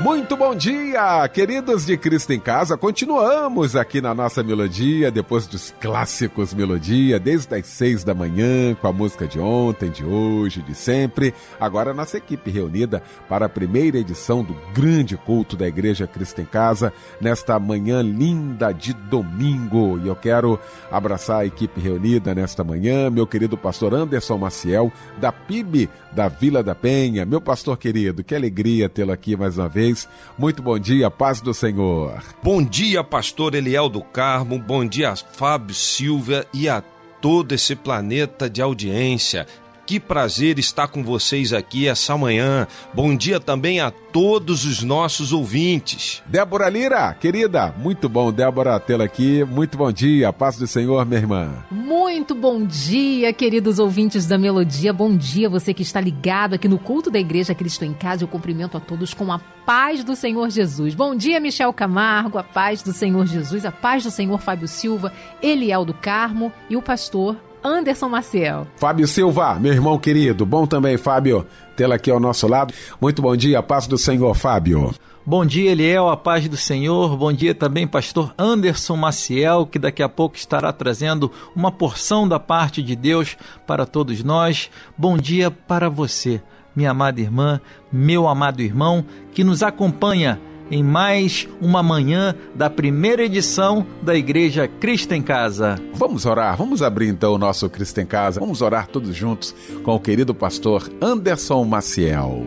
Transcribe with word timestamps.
Muito 0.00 0.34
bom 0.34 0.54
dia, 0.54 1.28
queridos 1.28 1.84
de 1.84 1.94
Cristo 1.94 2.32
em 2.32 2.40
Casa. 2.40 2.74
Continuamos 2.74 3.76
aqui 3.76 4.00
na 4.00 4.14
nossa 4.14 4.42
melodia, 4.42 5.10
depois 5.10 5.46
dos 5.46 5.74
clássicos 5.78 6.54
melodia, 6.54 7.20
desde 7.20 7.54
as 7.54 7.66
seis 7.66 8.02
da 8.02 8.14
manhã, 8.14 8.74
com 8.80 8.88
a 8.88 8.94
música 8.94 9.26
de 9.26 9.38
ontem, 9.38 9.90
de 9.90 10.02
hoje, 10.02 10.62
de 10.62 10.74
sempre. 10.74 11.34
Agora 11.60 11.92
nossa 11.92 12.16
equipe 12.16 12.50
reunida 12.50 13.02
para 13.28 13.44
a 13.44 13.48
primeira 13.48 13.98
edição 13.98 14.42
do 14.42 14.56
grande 14.72 15.18
culto 15.18 15.54
da 15.54 15.68
Igreja 15.68 16.06
Cristo 16.06 16.40
em 16.40 16.46
Casa, 16.46 16.94
nesta 17.20 17.58
manhã 17.58 18.00
linda 18.00 18.72
de 18.72 18.94
domingo. 18.94 20.00
E 20.02 20.08
eu 20.08 20.16
quero 20.16 20.58
abraçar 20.90 21.40
a 21.40 21.46
equipe 21.46 21.78
reunida 21.78 22.34
nesta 22.34 22.64
manhã, 22.64 23.10
meu 23.10 23.26
querido 23.26 23.54
pastor 23.58 23.92
Anderson 23.92 24.38
Maciel, 24.38 24.90
da 25.18 25.30
PIB 25.30 25.90
da 26.10 26.26
Vila 26.26 26.62
da 26.62 26.74
Penha. 26.74 27.26
Meu 27.26 27.40
pastor 27.40 27.76
querido, 27.76 28.24
que 28.24 28.34
alegria 28.34 28.88
tê-lo 28.88 29.12
aqui 29.12 29.36
mais 29.36 29.58
uma 29.58 29.68
vez 29.68 29.89
muito 30.38 30.62
bom 30.62 30.78
dia, 30.78 31.10
paz 31.10 31.40
do 31.40 31.54
Senhor. 31.54 32.22
Bom 32.42 32.62
dia, 32.62 33.04
pastor 33.04 33.54
Eliel 33.54 33.88
do 33.88 34.02
Carmo. 34.02 34.58
Bom 34.58 34.84
dia, 34.84 35.14
Fábio 35.16 35.74
Silva 35.74 36.46
e 36.52 36.68
a 36.68 36.82
todo 37.20 37.52
esse 37.52 37.76
planeta 37.76 38.48
de 38.48 38.62
audiência. 38.62 39.46
Que 39.90 39.98
prazer 39.98 40.56
estar 40.60 40.86
com 40.86 41.02
vocês 41.02 41.52
aqui 41.52 41.88
essa 41.88 42.16
manhã. 42.16 42.64
Bom 42.94 43.16
dia 43.16 43.40
também 43.40 43.80
a 43.80 43.90
todos 43.90 44.64
os 44.64 44.84
nossos 44.84 45.32
ouvintes. 45.32 46.22
Débora 46.26 46.68
Lira, 46.68 47.12
querida, 47.14 47.74
muito 47.76 48.08
bom, 48.08 48.30
Débora, 48.30 48.78
tê-la 48.78 49.06
aqui. 49.06 49.42
Muito 49.42 49.76
bom 49.76 49.90
dia, 49.90 50.32
paz 50.32 50.56
do 50.56 50.64
Senhor, 50.64 51.04
minha 51.04 51.18
irmã. 51.18 51.64
Muito 51.72 52.36
bom 52.36 52.64
dia, 52.64 53.32
queridos 53.32 53.80
ouvintes 53.80 54.28
da 54.28 54.38
Melodia. 54.38 54.92
Bom 54.92 55.16
dia, 55.16 55.50
você 55.50 55.74
que 55.74 55.82
está 55.82 56.00
ligado 56.00 56.54
aqui 56.54 56.68
no 56.68 56.78
culto 56.78 57.10
da 57.10 57.18
Igreja 57.18 57.52
Cristo 57.52 57.84
em 57.84 57.92
Casa. 57.92 58.22
Eu 58.22 58.28
cumprimento 58.28 58.76
a 58.76 58.80
todos 58.80 59.12
com 59.12 59.32
a 59.32 59.40
paz 59.66 60.04
do 60.04 60.14
Senhor 60.14 60.50
Jesus. 60.50 60.94
Bom 60.94 61.16
dia, 61.16 61.40
Michel 61.40 61.72
Camargo, 61.72 62.38
a 62.38 62.44
paz 62.44 62.80
do 62.80 62.92
Senhor 62.92 63.26
Jesus, 63.26 63.64
a 63.64 63.72
paz 63.72 64.04
do 64.04 64.10
Senhor 64.12 64.40
Fábio 64.40 64.68
Silva, 64.68 65.12
Eliel 65.42 65.84
do 65.84 65.94
Carmo 65.94 66.52
e 66.68 66.76
o 66.76 66.82
pastor 66.82 67.49
Anderson 67.62 68.08
Maciel. 68.08 68.66
Fábio 68.76 69.06
Silva, 69.06 69.54
meu 69.54 69.72
irmão 69.72 69.98
querido, 69.98 70.46
bom 70.46 70.66
também, 70.66 70.96
Fábio, 70.96 71.46
tê-la 71.76 71.96
aqui 71.96 72.10
ao 72.10 72.20
nosso 72.20 72.46
lado. 72.48 72.72
Muito 73.00 73.20
bom 73.20 73.36
dia, 73.36 73.62
paz 73.62 73.86
do 73.86 73.98
Senhor, 73.98 74.34
Fábio. 74.34 74.94
Bom 75.24 75.44
dia, 75.44 75.70
Eliel, 75.70 76.08
a 76.08 76.16
paz 76.16 76.48
do 76.48 76.56
Senhor. 76.56 77.16
Bom 77.16 77.32
dia 77.32 77.54
também, 77.54 77.86
pastor 77.86 78.34
Anderson 78.38 78.96
Maciel, 78.96 79.66
que 79.66 79.78
daqui 79.78 80.02
a 80.02 80.08
pouco 80.08 80.36
estará 80.36 80.72
trazendo 80.72 81.30
uma 81.54 81.70
porção 81.70 82.26
da 82.26 82.40
parte 82.40 82.82
de 82.82 82.96
Deus 82.96 83.36
para 83.66 83.84
todos 83.84 84.24
nós. 84.24 84.70
Bom 84.96 85.16
dia 85.16 85.50
para 85.50 85.90
você, 85.90 86.42
minha 86.74 86.90
amada 86.90 87.20
irmã, 87.20 87.60
meu 87.92 88.26
amado 88.26 88.62
irmão, 88.62 89.04
que 89.32 89.44
nos 89.44 89.62
acompanha 89.62 90.40
em 90.70 90.82
mais 90.82 91.48
uma 91.60 91.82
manhã 91.82 92.34
da 92.54 92.70
primeira 92.70 93.24
edição 93.24 93.84
da 94.02 94.14
Igreja 94.14 94.68
Cristo 94.68 95.12
em 95.12 95.20
Casa. 95.20 95.76
Vamos 95.94 96.24
orar, 96.24 96.56
vamos 96.56 96.80
abrir 96.82 97.08
então 97.08 97.34
o 97.34 97.38
nosso 97.38 97.68
Cristo 97.68 98.00
em 98.00 98.06
Casa. 98.06 98.38
Vamos 98.38 98.62
orar 98.62 98.86
todos 98.86 99.14
juntos 99.14 99.54
com 99.82 99.94
o 99.96 100.00
querido 100.00 100.34
pastor 100.34 100.88
Anderson 101.02 101.64
Maciel. 101.64 102.44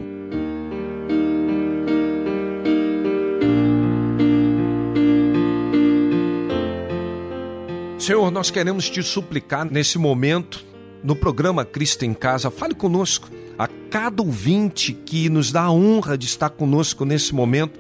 Senhor, 8.00 8.30
nós 8.32 8.52
queremos 8.52 8.90
te 8.90 9.02
suplicar 9.02 9.66
nesse 9.66 9.98
momento, 9.98 10.64
no 11.02 11.16
programa 11.16 11.64
Cristo 11.64 12.04
em 12.04 12.14
Casa, 12.14 12.52
fale 12.52 12.74
conosco, 12.74 13.30
a 13.58 13.68
cada 13.90 14.22
ouvinte 14.22 14.92
que 14.92 15.30
nos 15.30 15.52
dá 15.52 15.64
a 15.64 15.72
honra 15.72 16.18
de 16.18 16.26
estar 16.26 16.50
conosco 16.50 17.06
nesse 17.06 17.34
momento 17.34 17.80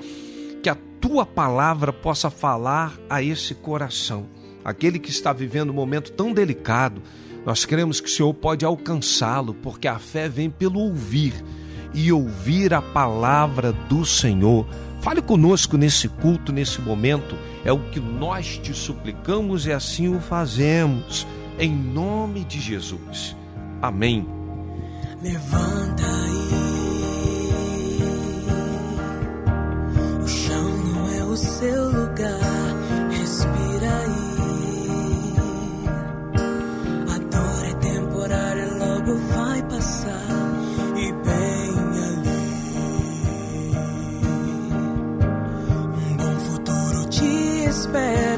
tua 1.04 1.26
palavra 1.26 1.92
possa 1.92 2.30
falar 2.30 2.98
a 3.10 3.22
esse 3.22 3.54
coração, 3.54 4.26
aquele 4.64 4.98
que 4.98 5.10
está 5.10 5.34
vivendo 5.34 5.70
um 5.70 5.74
momento 5.74 6.14
tão 6.14 6.32
delicado. 6.32 7.02
Nós 7.46 7.66
cremos 7.66 8.00
que 8.00 8.08
o 8.08 8.10
Senhor 8.12 8.34
pode 8.34 8.64
alcançá-lo, 8.64 9.54
porque 9.54 9.86
a 9.86 10.00
fé 10.00 10.30
vem 10.30 10.50
pelo 10.50 10.80
ouvir 10.80 11.34
e 11.94 12.10
ouvir 12.10 12.74
a 12.74 12.82
palavra 12.82 13.74
do 13.74 14.06
Senhor. 14.06 14.66
Fale 15.02 15.22
conosco 15.22 15.76
nesse 15.76 16.08
culto, 16.08 16.54
nesse 16.54 16.80
momento, 16.82 17.38
é 17.66 17.74
o 17.74 17.90
que 17.90 18.00
nós 18.00 18.58
te 18.58 18.74
suplicamos 18.74 19.66
e 19.66 19.74
assim 19.74 20.08
o 20.08 20.22
fazemos, 20.22 21.28
em 21.60 21.76
nome 21.76 22.46
de 22.46 22.62
Jesus. 22.62 23.36
Amém. 23.82 24.26
Levanta 25.22 26.06
aí. 26.06 26.63
Te 47.94 48.33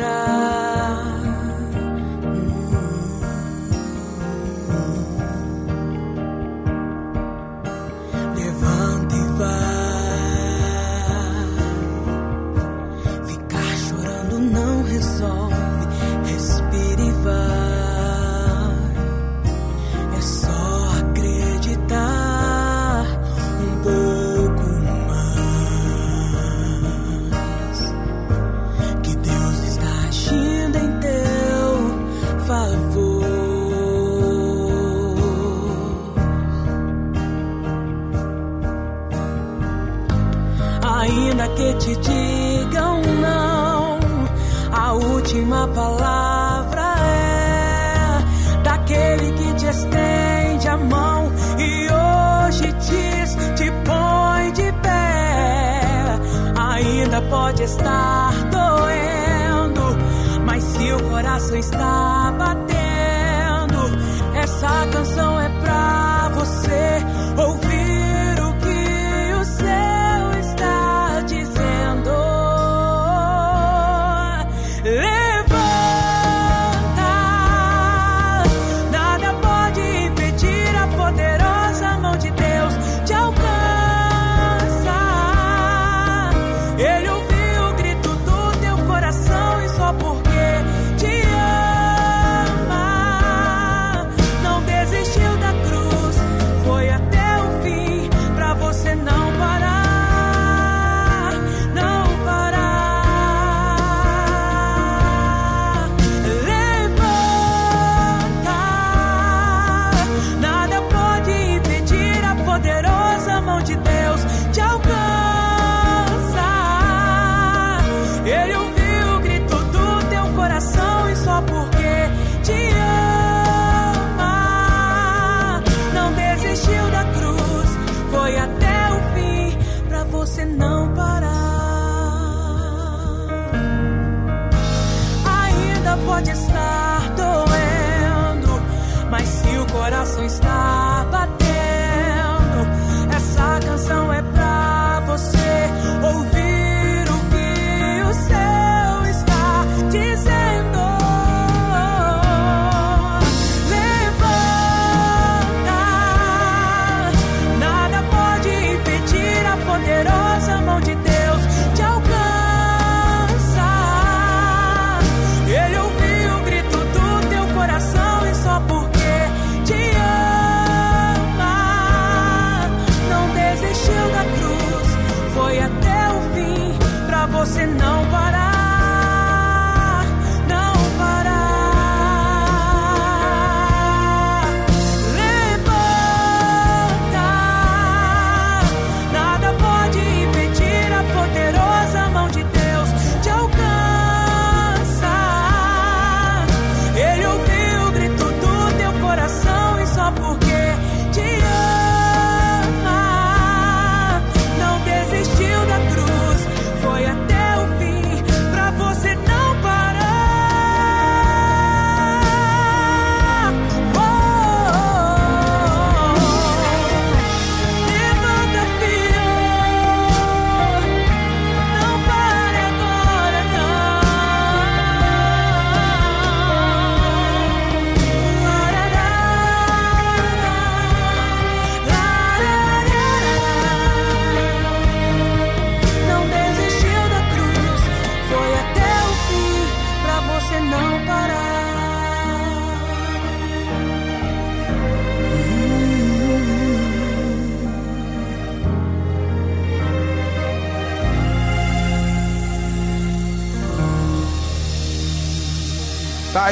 coração 139.86 140.26
está 140.26 140.85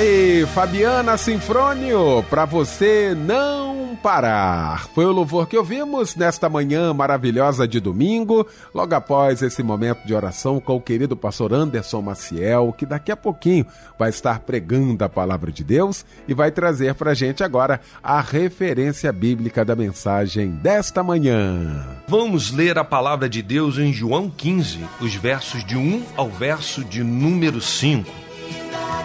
aí, 0.03 0.45
Fabiana 0.47 1.17
Sinfrônio, 1.17 2.23
pra 2.29 2.45
você 2.45 3.15
não 3.15 3.97
parar. 4.01 4.87
Foi 4.93 5.05
o 5.05 5.11
louvor 5.11 5.47
que 5.47 5.57
ouvimos 5.57 6.15
nesta 6.15 6.49
manhã 6.49 6.93
maravilhosa 6.93 7.65
de 7.65 7.79
domingo, 7.79 8.45
logo 8.73 8.93
após 8.93 9.41
esse 9.41 9.63
momento 9.63 10.05
de 10.05 10.13
oração 10.13 10.59
com 10.59 10.75
o 10.75 10.81
querido 10.81 11.15
pastor 11.15 11.53
Anderson 11.53 12.01
Maciel, 12.01 12.73
que 12.77 12.85
daqui 12.85 13.11
a 13.11 13.15
pouquinho 13.15 13.65
vai 13.97 14.09
estar 14.09 14.39
pregando 14.39 15.03
a 15.05 15.09
palavra 15.09 15.51
de 15.51 15.63
Deus 15.63 16.05
e 16.27 16.33
vai 16.33 16.51
trazer 16.51 16.95
pra 16.95 17.13
gente 17.13 17.43
agora 17.43 17.79
a 18.01 18.19
referência 18.19 19.11
bíblica 19.11 19.63
da 19.63 19.75
mensagem 19.75 20.49
desta 20.49 21.01
manhã. 21.01 21.87
Vamos 22.07 22.51
ler 22.51 22.77
a 22.77 22.83
palavra 22.83 23.29
de 23.29 23.41
Deus 23.41 23.77
em 23.77 23.93
João 23.93 24.29
15, 24.29 24.79
os 24.99 25.15
versos 25.15 25.63
de 25.63 25.77
1 25.77 26.03
ao 26.17 26.29
verso 26.29 26.83
de 26.83 27.03
número 27.03 27.61
5. 27.61 28.22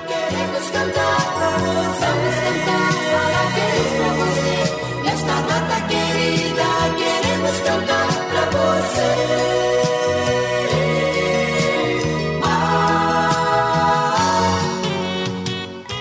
Queremos 0.09 0.71
cantar, 0.71 1.21
vamos 2.01 2.35
cantar, 2.45 2.93
parabéns 3.13 3.89
pra 3.97 4.11
você. 4.15 4.57
Nesta 5.05 5.37
querida, 5.89 6.69
queremos 6.97 7.57
cantar 7.61 8.13
pra 8.31 8.45
você. 8.51 9.59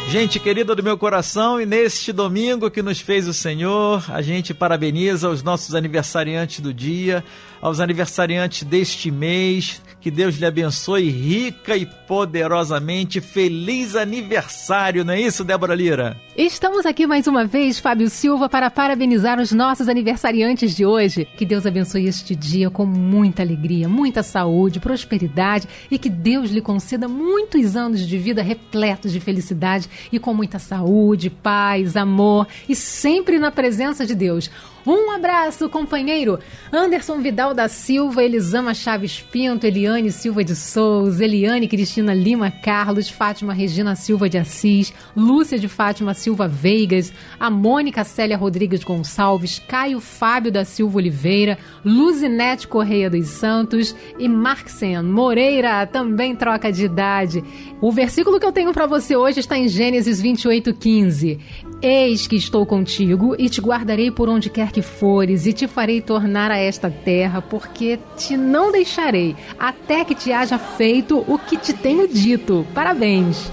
Gente 0.09 0.39
querida 0.39 0.73
do 0.73 0.81
meu 0.81 0.97
coração, 0.97 1.61
e 1.61 1.65
neste 1.65 2.11
domingo 2.11 2.71
que 2.71 2.81
nos 2.81 2.99
fez 2.99 3.27
o 3.27 3.33
Senhor, 3.33 4.03
a 4.09 4.21
gente 4.21 4.53
parabeniza 4.53 5.29
os 5.29 5.43
nossos 5.43 5.75
aniversariantes 5.75 6.59
do 6.59 6.73
dia, 6.73 7.23
aos 7.61 7.79
aniversariantes 7.79 8.63
deste 8.63 9.11
mês. 9.11 9.81
Que 9.99 10.11
Deus 10.11 10.37
lhe 10.37 10.45
abençoe 10.45 11.09
rica 11.09 11.75
e 11.75 11.85
poderosamente. 11.85 13.19
Feliz 13.19 13.95
aniversário, 13.95 15.03
não 15.03 15.13
é 15.13 15.19
isso, 15.19 15.43
Débora 15.43 15.75
Lira? 15.75 16.15
Estamos 16.37 16.85
aqui 16.85 17.07
mais 17.07 17.27
uma 17.27 17.45
vez, 17.45 17.79
Fábio 17.79 18.09
Silva, 18.09 18.47
para 18.47 18.69
parabenizar 18.69 19.39
os 19.39 19.51
nossos 19.51 19.89
aniversariantes 19.89 20.75
de 20.75 20.85
hoje. 20.85 21.27
Que 21.35 21.45
Deus 21.45 21.65
abençoe 21.65 22.05
este 22.05 22.35
dia 22.35 22.69
com 22.69 22.85
muita 22.85 23.41
alegria, 23.41 23.89
muita 23.89 24.21
saúde, 24.21 24.79
prosperidade 24.79 25.67
e 25.89 25.97
que 25.97 26.09
Deus 26.09 26.51
lhe 26.51 26.61
conceda 26.61 27.07
muitos 27.07 27.75
anos 27.75 28.07
de 28.07 28.17
vida 28.17 28.41
repletos 28.41 29.11
de 29.11 29.19
felicidade 29.19 29.89
e 30.11 30.19
com 30.19 30.33
muita 30.33 30.59
saúde, 30.59 31.29
paz, 31.29 31.97
amor 31.97 32.47
e 32.69 32.75
sempre 32.75 33.39
na 33.39 33.51
presença 33.51 34.05
de 34.05 34.15
Deus. 34.15 34.49
Um 34.87 35.11
abraço, 35.11 35.67
companheiro 35.67 36.39
Anderson 36.71 37.19
Vidal 37.19 37.53
da 37.53 37.67
Silva, 37.67 38.23
Elisama 38.23 38.73
Chaves 38.73 39.19
Pinto, 39.19 39.67
Eliane 39.67 40.13
Silva 40.13 40.45
de 40.45 40.55
Souza, 40.55 41.25
Eliane 41.25 41.67
Cristina 41.67 42.13
Lima 42.13 42.49
Carlos, 42.49 43.09
Fátima 43.09 43.51
Regina 43.51 43.97
Silva 43.97 44.29
de 44.29 44.37
Assis, 44.37 44.93
Lúcia 45.13 45.59
de 45.59 45.67
Fátima 45.67 46.13
Silva 46.13 46.47
Veigas, 46.47 47.11
a 47.37 47.49
Mônica 47.49 48.05
Célia 48.05 48.37
Rodrigues 48.37 48.81
Gonçalves, 48.81 49.59
Caio 49.59 49.99
Fábio 49.99 50.53
da 50.53 50.63
Silva 50.63 50.99
Oliveira, 50.99 51.57
Luzinete 51.83 52.65
Correia 52.65 53.09
dos 53.09 53.27
Santos 53.27 53.93
e 54.17 54.29
Marxen 54.29 55.03
Moreira, 55.03 55.85
também 55.85 56.33
troca 56.33 56.71
de 56.71 56.85
idade. 56.85 57.43
O 57.81 57.91
versículo 57.91 58.39
que 58.39 58.45
eu 58.45 58.53
tenho 58.53 58.71
para 58.71 58.85
você 58.85 59.17
hoje 59.17 59.41
está 59.41 59.57
em 59.57 59.67
Gênesis 59.67 60.21
28:15. 60.21 61.39
Eis 61.81 62.25
que 62.25 62.37
estou 62.37 62.65
contigo 62.65 63.35
e 63.37 63.49
te 63.49 63.61
guardarei 63.61 64.09
por 64.09 64.29
onde 64.29 64.49
quer 64.49 64.71
que 64.71 64.76
fores 64.81 65.45
e 65.45 65.53
te 65.53 65.67
farei 65.67 66.01
tornar 66.01 66.51
a 66.51 66.57
esta 66.57 66.89
terra, 66.89 67.41
porque 67.41 67.99
te 68.15 68.37
não 68.37 68.71
deixarei 68.71 69.35
até 69.57 70.03
que 70.05 70.15
te 70.15 70.31
haja 70.31 70.57
feito 70.57 71.23
o 71.27 71.37
que 71.37 71.57
te 71.57 71.73
tenho 71.73 72.07
dito. 72.07 72.65
Parabéns. 72.73 73.51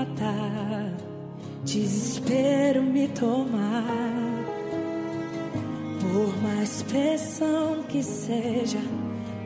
Matar, 0.00 0.92
desespero 1.64 2.82
me 2.82 3.08
tomar. 3.08 3.84
Por 6.00 6.42
mais 6.42 6.82
pressão 6.82 7.82
que 7.88 8.02
seja 8.02 8.80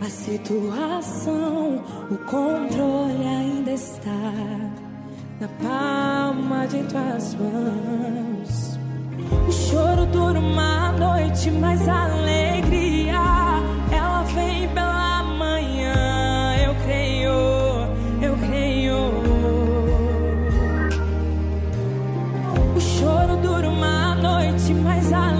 a 0.01 0.09
situação, 0.09 1.83
o 2.11 2.17
controle 2.19 3.27
ainda 3.27 3.73
está 3.73 4.33
na 5.41 5.49
palma 5.63 6.67
de 6.67 6.83
tuas 6.85 7.35
mãos. 7.35 8.79
O 9.49 9.53
choro 9.53 10.07
dura 10.07 10.39
uma 10.39 10.93
noite, 10.93 11.51
mas 11.51 11.89
a 11.89 12.05
alegria 12.05 13.19
ela 13.91 14.23
vem 14.35 14.69
pela 14.69 15.14
noite, 24.25 24.73
mas 24.73 25.13
a 25.13 25.33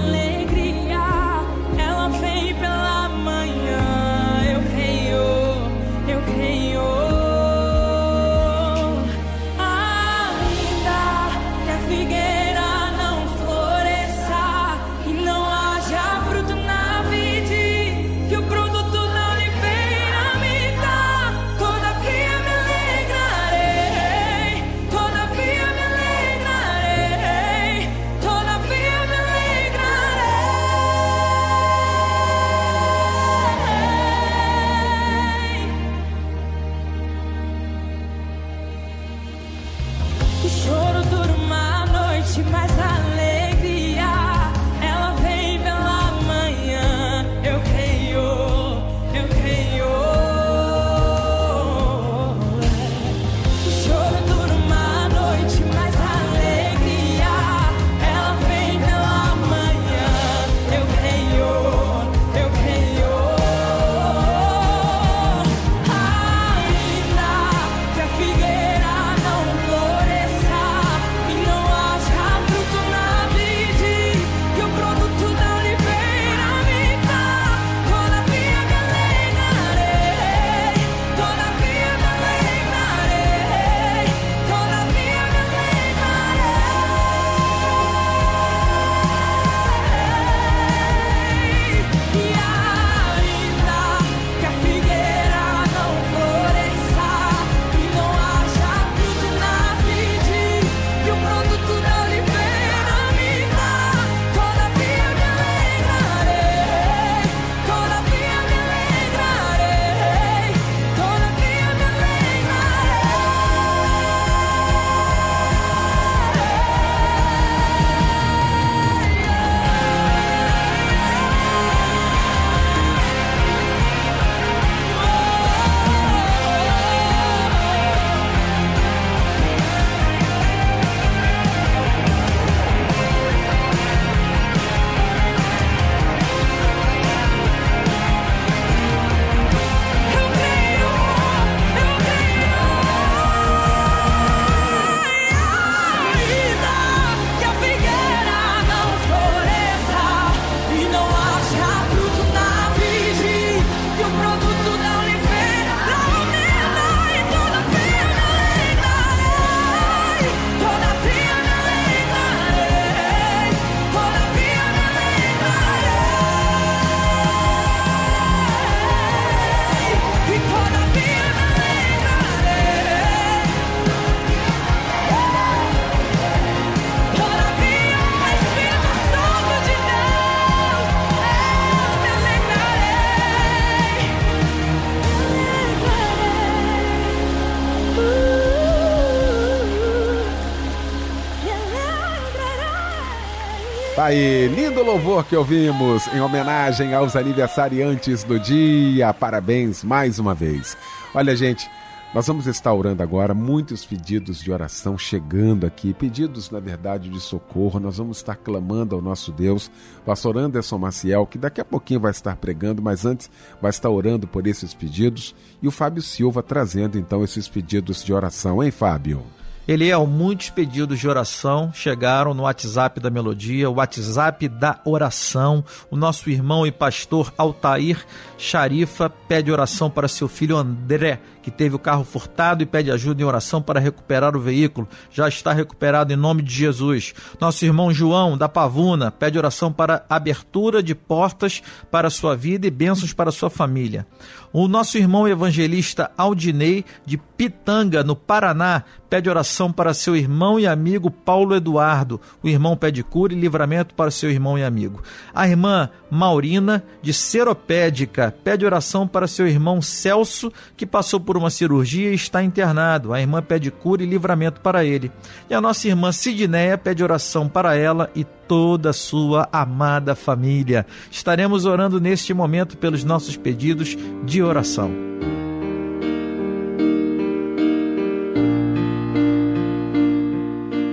Tá 194.05 194.09
aí, 194.09 194.47
lindo 194.49 194.83
louvor 194.83 195.25
que 195.25 195.35
ouvimos 195.35 196.05
em 196.13 196.19
homenagem 196.21 196.93
aos 196.93 197.15
aniversariantes 197.15 198.23
do 198.23 198.39
dia. 198.39 199.11
Parabéns 199.11 199.83
mais 199.83 200.19
uma 200.19 200.35
vez. 200.35 200.77
Olha, 201.11 201.35
gente, 201.35 201.67
nós 202.13 202.27
vamos 202.27 202.45
estar 202.45 202.71
orando 202.71 203.01
agora, 203.01 203.33
muitos 203.33 203.83
pedidos 203.83 204.43
de 204.43 204.51
oração 204.51 204.95
chegando 204.95 205.65
aqui, 205.65 205.91
pedidos, 205.91 206.51
na 206.51 206.59
verdade, 206.59 207.09
de 207.09 207.19
socorro. 207.19 207.79
Nós 207.79 207.97
vamos 207.97 208.17
estar 208.17 208.35
clamando 208.35 208.93
ao 208.93 209.01
nosso 209.01 209.31
Deus, 209.31 209.71
pastor 210.05 210.37
Anderson 210.37 210.77
Maciel, 210.77 211.25
que 211.25 211.39
daqui 211.39 211.59
a 211.59 211.65
pouquinho 211.65 212.01
vai 212.01 212.11
estar 212.11 212.35
pregando, 212.35 212.83
mas 212.83 213.07
antes 213.07 213.27
vai 213.59 213.71
estar 213.71 213.89
orando 213.89 214.27
por 214.27 214.45
esses 214.45 214.71
pedidos, 214.75 215.33
e 215.63 215.67
o 215.67 215.71
Fábio 215.71 216.03
Silva 216.03 216.43
trazendo 216.43 216.99
então 216.99 217.23
esses 217.23 217.47
pedidos 217.47 218.03
de 218.03 218.13
oração, 218.13 218.63
hein, 218.63 218.69
Fábio? 218.69 219.25
Eliel, 219.67 220.05
muitos 220.05 220.51
pedidos 220.51 220.99
de 220.99 221.07
oração 221.07 221.71
chegaram 221.73 222.35
no 222.35 222.43
WhatsApp 222.43 222.99
da 222.99 223.09
Melodia, 223.09 223.67
o 223.67 223.73
WhatsApp 223.73 224.47
da 224.47 224.79
oração. 224.85 225.65
O 225.89 225.95
nosso 225.95 226.29
irmão 226.29 226.67
e 226.67 226.71
pastor 226.71 227.33
Altair 227.35 228.05
Charifa 228.37 229.09
pede 229.09 229.51
oração 229.51 229.89
para 229.89 230.07
seu 230.07 230.27
filho 230.27 230.57
André, 230.57 231.19
que 231.41 231.49
teve 231.49 231.75
o 231.75 231.79
carro 231.79 232.03
furtado 232.03 232.63
e 232.63 232.65
pede 232.65 232.91
ajuda 232.91 233.21
em 233.21 233.25
oração 233.25 233.61
para 233.61 233.79
recuperar 233.79 234.35
o 234.35 234.39
veículo. 234.39 234.87
Já 235.11 235.27
está 235.27 235.53
recuperado 235.53 236.11
em 236.11 236.15
nome 236.15 236.41
de 236.41 236.53
Jesus. 236.53 237.13
Nosso 237.39 237.63
irmão 237.63 237.93
João 237.93 238.37
da 238.37 238.49
Pavuna 238.49 239.11
pede 239.11 239.37
oração 239.37 239.71
para 239.71 240.05
abertura 240.09 240.83
de 240.83 240.93
portas 240.93 241.61
para 241.89 242.09
sua 242.09 242.35
vida 242.35 242.67
e 242.67 242.71
bênçãos 242.71 243.13
para 243.13 243.31
sua 243.31 243.49
família. 243.49 244.05
O 244.51 244.67
nosso 244.67 244.97
irmão 244.97 245.27
evangelista 245.27 246.11
Aldinei 246.17 246.85
de 247.05 247.17
Pitanga, 247.17 248.03
no 248.03 248.15
Paraná, 248.15 248.83
pede 249.09 249.29
oração 249.29 249.71
para 249.71 249.93
seu 249.93 250.15
irmão 250.15 250.59
e 250.59 250.65
amigo 250.65 251.11
Paulo 251.11 251.55
Eduardo. 251.55 252.19
O 252.41 252.47
irmão 252.47 252.77
pede 252.77 253.03
cura 253.03 253.33
e 253.33 253.39
livramento 253.39 253.93
para 253.93 254.11
seu 254.11 254.31
irmão 254.31 254.57
e 254.57 254.63
amigo. 254.63 255.03
A 255.33 255.47
irmã 255.47 255.89
Maurina 256.09 256.83
de 257.01 257.13
Seropédica 257.13 258.24
pede 258.31 258.65
oração 258.65 259.07
para 259.07 259.27
seu 259.27 259.47
irmão 259.47 259.81
Celso, 259.81 260.51
que 260.75 260.85
passou 260.85 261.19
por 261.19 261.37
uma 261.37 261.49
cirurgia 261.49 262.11
e 262.11 262.15
está 262.15 262.43
internado. 262.43 263.13
A 263.13 263.21
irmã 263.21 263.41
pede 263.41 263.71
cura 263.71 264.03
e 264.03 264.05
livramento 264.05 264.61
para 264.61 264.83
ele. 264.85 265.11
E 265.49 265.53
a 265.53 265.61
nossa 265.61 265.87
irmã 265.87 266.11
Sidneia 266.11 266.77
pede 266.77 267.03
oração 267.03 267.47
para 267.49 267.75
ela 267.75 268.09
e 268.15 268.23
toda 268.23 268.91
a 268.91 268.93
sua 268.93 269.49
amada 269.51 270.15
família. 270.15 270.85
Estaremos 271.11 271.65
orando 271.65 271.99
neste 271.99 272.33
momento 272.33 272.77
pelos 272.77 273.03
nossos 273.03 273.35
pedidos 273.35 273.97
de 274.23 274.41
oração. 274.41 274.91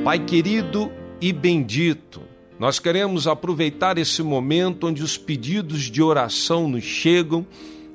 Pai 0.05 0.19
querido 0.19 0.91
e 1.21 1.33
bendito, 1.33 2.21
nós 2.63 2.79
queremos 2.79 3.27
aproveitar 3.27 3.99
esse 3.99 4.23
momento 4.23 4.87
onde 4.87 5.03
os 5.03 5.19
pedidos 5.19 5.91
de 5.91 6.01
oração 6.01 6.69
nos 6.69 6.85
chegam 6.85 7.45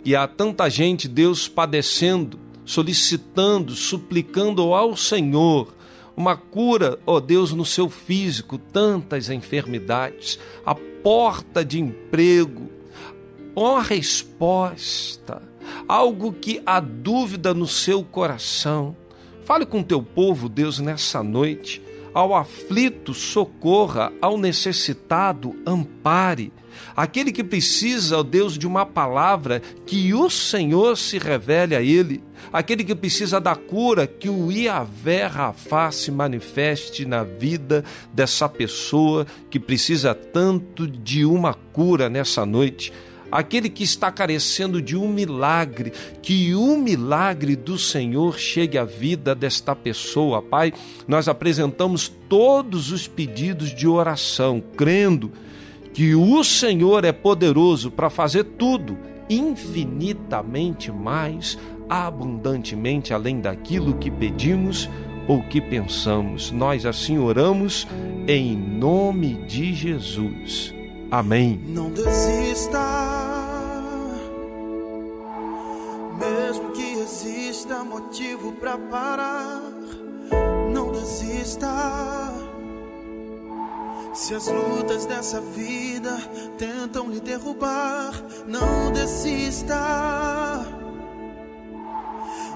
e 0.04 0.14
há 0.14 0.28
tanta 0.28 0.70
gente, 0.70 1.08
Deus, 1.08 1.48
padecendo, 1.48 2.38
solicitando, 2.66 3.74
suplicando 3.74 4.74
ao 4.74 4.98
Senhor 4.98 5.74
uma 6.18 6.36
cura, 6.36 7.00
ó 7.06 7.22
Deus, 7.22 7.54
no 7.54 7.64
seu 7.64 7.90
físico, 7.90 8.58
tantas 8.58 9.30
enfermidades, 9.30 10.38
a 10.66 10.76
porta 10.76 11.64
de 11.64 11.80
emprego, 11.80 12.70
ó 13.56 13.80
resposta, 13.80 15.42
algo 15.88 16.34
que 16.34 16.62
há 16.66 16.82
dúvida 16.82 17.54
no 17.54 17.68
seu 17.68 18.04
coração. 18.04 18.98
Fale 19.46 19.66
com 19.66 19.82
teu 19.82 20.04
povo, 20.04 20.50
Deus, 20.50 20.78
nessa 20.78 21.24
noite. 21.24 21.87
Ao 22.18 22.34
aflito, 22.34 23.14
socorra, 23.14 24.12
ao 24.20 24.40
necessitado, 24.40 25.56
ampare. 25.64 26.52
Aquele 26.96 27.32
que 27.32 27.44
precisa, 27.44 28.18
ó 28.18 28.24
Deus, 28.24 28.58
de 28.58 28.66
uma 28.66 28.88
palavra, 28.88 29.62
que 29.86 30.16
o 30.16 30.28
Senhor 30.28 30.98
se 30.98 31.20
revele 31.20 31.76
a 31.76 31.82
ele. 31.84 32.24
Aquele 32.52 32.84
que 32.84 32.96
precisa 32.96 33.40
da 33.40 33.56
cura, 33.56 34.08
que 34.08 34.28
o 34.30 34.52
Iavé 34.52 35.28
Rafá 35.28 35.92
se 35.92 36.10
manifeste 36.10 37.06
na 37.06 37.22
vida 37.24 37.86
dessa 38.12 38.50
pessoa 38.50 39.28
que 39.48 39.60
precisa 39.60 40.16
tanto 40.16 40.88
de 40.88 41.24
uma 41.24 41.54
cura 41.54 42.10
nessa 42.10 42.48
noite 42.48 42.92
aquele 43.38 43.70
que 43.70 43.84
está 43.84 44.12
carecendo 44.12 44.82
de 44.82 44.98
um 44.98 45.08
milagre, 45.08 45.94
que 46.24 46.56
o 46.56 46.76
milagre 46.76 47.56
do 47.56 47.78
Senhor 47.78 48.40
chegue 48.40 48.80
à 48.80 48.84
vida 48.84 49.36
desta 49.36 49.76
pessoa, 49.76 50.42
Pai. 50.42 50.74
Nós 51.08 51.28
apresentamos 51.28 52.12
todos 52.28 52.92
os 52.92 53.08
pedidos 53.08 53.76
de 53.76 53.88
oração, 53.88 54.60
crendo 54.76 55.32
que 55.94 56.16
o 56.16 56.44
Senhor 56.44 57.06
é 57.06 57.12
poderoso 57.12 57.92
para 57.92 58.10
fazer 58.10 58.44
tudo 58.44 58.98
infinitamente 59.30 60.92
mais, 60.92 61.60
abundantemente 61.88 63.14
além 63.14 63.40
daquilo 63.40 63.98
que 63.98 64.10
pedimos 64.10 64.90
ou 65.28 65.44
que 65.44 65.62
pensamos. 65.62 66.50
Nós 66.50 66.88
assim 66.88 67.20
oramos 67.20 67.88
em 68.28 68.58
nome 68.58 69.46
de 69.46 69.76
Jesus. 69.76 70.74
Amém. 71.12 71.62
Não 71.68 71.92
desista, 71.92 73.17
Se 84.28 84.36
as 84.36 84.48
lutas 84.50 85.06
dessa 85.06 85.40
vida 85.40 86.18
tentam 86.58 87.10
lhe 87.10 87.22
derrubar, 87.22 88.12
não 88.46 88.92
desista. 88.92 90.66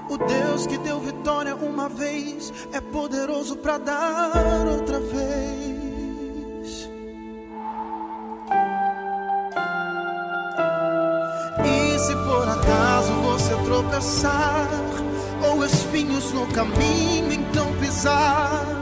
O 0.06 0.18
Deus 0.18 0.66
que 0.66 0.76
deu 0.76 1.00
vitória 1.00 1.56
uma 1.56 1.88
vez 1.88 2.52
é 2.74 2.78
poderoso 2.78 3.56
para 3.56 3.78
dar 3.78 4.66
outra 4.70 5.00
vez. 5.00 6.90
E 11.64 11.98
se 11.98 12.14
por 12.14 12.48
acaso 12.50 13.14
você 13.14 13.56
tropeçar, 13.64 14.68
ou 15.50 15.64
espinhos 15.64 16.32
no 16.32 16.46
caminho 16.48 17.32
então 17.32 17.74
pisar, 17.80 18.81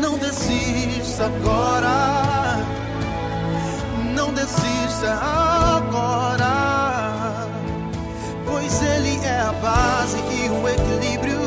não 0.00 0.16
desista 0.18 1.26
agora. 1.26 2.64
Não 4.14 4.32
desista 4.32 5.12
agora. 5.12 6.48
Pois 8.46 8.82
Ele 8.82 9.24
é 9.24 9.40
a 9.40 9.52
base 9.52 10.18
e 10.18 10.48
o 10.50 10.68
equilíbrio, 10.68 11.40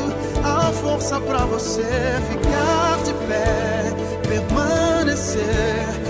a 0.44 0.72
força 0.72 1.20
para 1.20 1.44
você 1.46 1.82
ficar 2.30 3.02
de 3.04 3.12
pé, 3.26 3.92
permanecer 4.28 6.01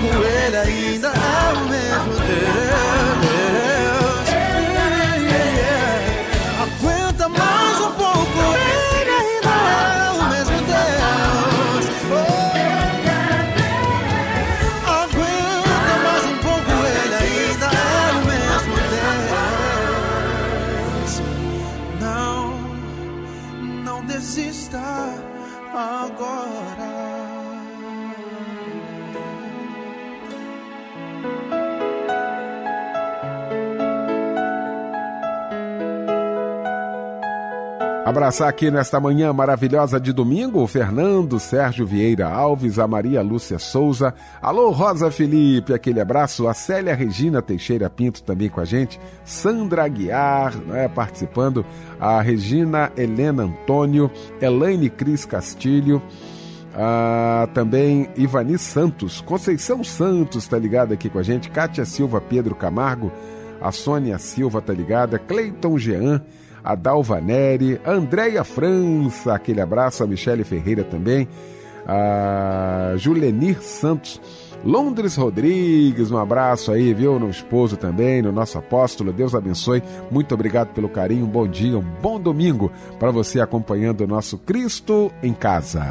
jugué 0.00 0.50
la 0.50 0.64
Abraçar 38.12 38.46
aqui 38.46 38.70
nesta 38.70 39.00
manhã 39.00 39.32
maravilhosa 39.32 39.98
de 39.98 40.12
domingo 40.12 40.62
o 40.62 40.66
Fernando 40.66 41.40
Sérgio 41.40 41.86
Vieira 41.86 42.28
Alves, 42.28 42.78
a 42.78 42.86
Maria 42.86 43.22
Lúcia 43.22 43.58
Souza, 43.58 44.12
alô 44.42 44.70
Rosa 44.70 45.10
Felipe, 45.10 45.72
aquele 45.72 45.98
abraço, 45.98 46.46
a 46.46 46.52
Célia 46.52 46.94
Regina 46.94 47.40
Teixeira 47.40 47.88
Pinto 47.88 48.22
também 48.22 48.50
com 48.50 48.60
a 48.60 48.66
gente, 48.66 49.00
Sandra 49.24 49.84
Aguiar 49.84 50.54
né, 50.58 50.88
participando, 50.88 51.64
a 51.98 52.20
Regina 52.20 52.92
Helena 52.98 53.44
Antônio, 53.44 54.10
Elaine 54.42 54.90
Cris 54.90 55.24
Castilho, 55.24 56.02
ah, 56.74 57.48
também 57.54 58.10
Ivani 58.14 58.58
Santos, 58.58 59.22
Conceição 59.22 59.82
Santos 59.82 60.46
tá 60.46 60.58
ligada 60.58 60.92
aqui 60.92 61.08
com 61.08 61.18
a 61.18 61.22
gente, 61.22 61.48
Kátia 61.48 61.86
Silva 61.86 62.20
Pedro 62.20 62.54
Camargo, 62.54 63.10
a 63.58 63.72
Sônia 63.72 64.18
Silva 64.18 64.60
tá 64.60 64.74
ligada, 64.74 65.18
Cleiton 65.18 65.78
Jean, 65.78 66.22
a 66.64 66.74
Dalva 66.74 67.20
Neri, 67.20 67.80
a 67.84 67.92
Andréia 67.92 68.44
França, 68.44 69.34
aquele 69.34 69.60
abraço, 69.60 70.02
a 70.02 70.06
Michele 70.06 70.44
Ferreira 70.44 70.84
também, 70.84 71.28
a 71.86 72.94
Julenir 72.96 73.60
Santos, 73.60 74.20
Londres 74.64 75.16
Rodrigues, 75.16 76.10
um 76.12 76.18
abraço 76.18 76.70
aí, 76.70 76.94
viu? 76.94 77.18
No 77.18 77.28
esposo 77.28 77.76
também, 77.76 78.22
no 78.22 78.30
nosso 78.30 78.56
apóstolo. 78.58 79.12
Deus 79.12 79.34
abençoe. 79.34 79.82
Muito 80.08 80.34
obrigado 80.34 80.68
pelo 80.68 80.88
carinho. 80.88 81.24
Um 81.24 81.28
bom 81.28 81.48
dia, 81.48 81.76
um 81.76 81.84
bom 82.00 82.20
domingo 82.20 82.70
para 82.98 83.10
você 83.10 83.40
acompanhando 83.40 84.02
o 84.02 84.06
nosso 84.06 84.38
Cristo 84.38 85.10
em 85.20 85.32
Casa. 85.32 85.84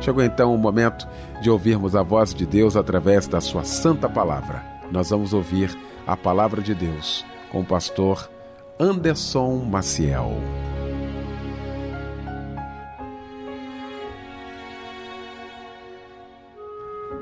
Chegou 0.00 0.22
então 0.22 0.54
o 0.54 0.58
momento 0.58 1.06
de 1.42 1.50
ouvirmos 1.50 1.94
a 1.94 2.02
voz 2.02 2.34
de 2.34 2.46
Deus 2.46 2.76
através 2.76 3.26
da 3.26 3.40
sua 3.40 3.64
santa 3.64 4.08
palavra. 4.08 4.73
Nós 4.94 5.10
vamos 5.10 5.32
ouvir 5.32 5.76
a 6.06 6.16
palavra 6.16 6.62
de 6.62 6.72
Deus 6.72 7.26
com 7.50 7.62
o 7.62 7.64
pastor 7.64 8.30
Anderson 8.78 9.64
Maciel. 9.64 10.40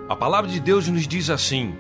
A 0.06 0.14
palavra 0.14 0.50
de 0.50 0.60
Deus 0.60 0.86
nos 0.86 1.08
diz 1.08 1.30
assim: 1.30 1.74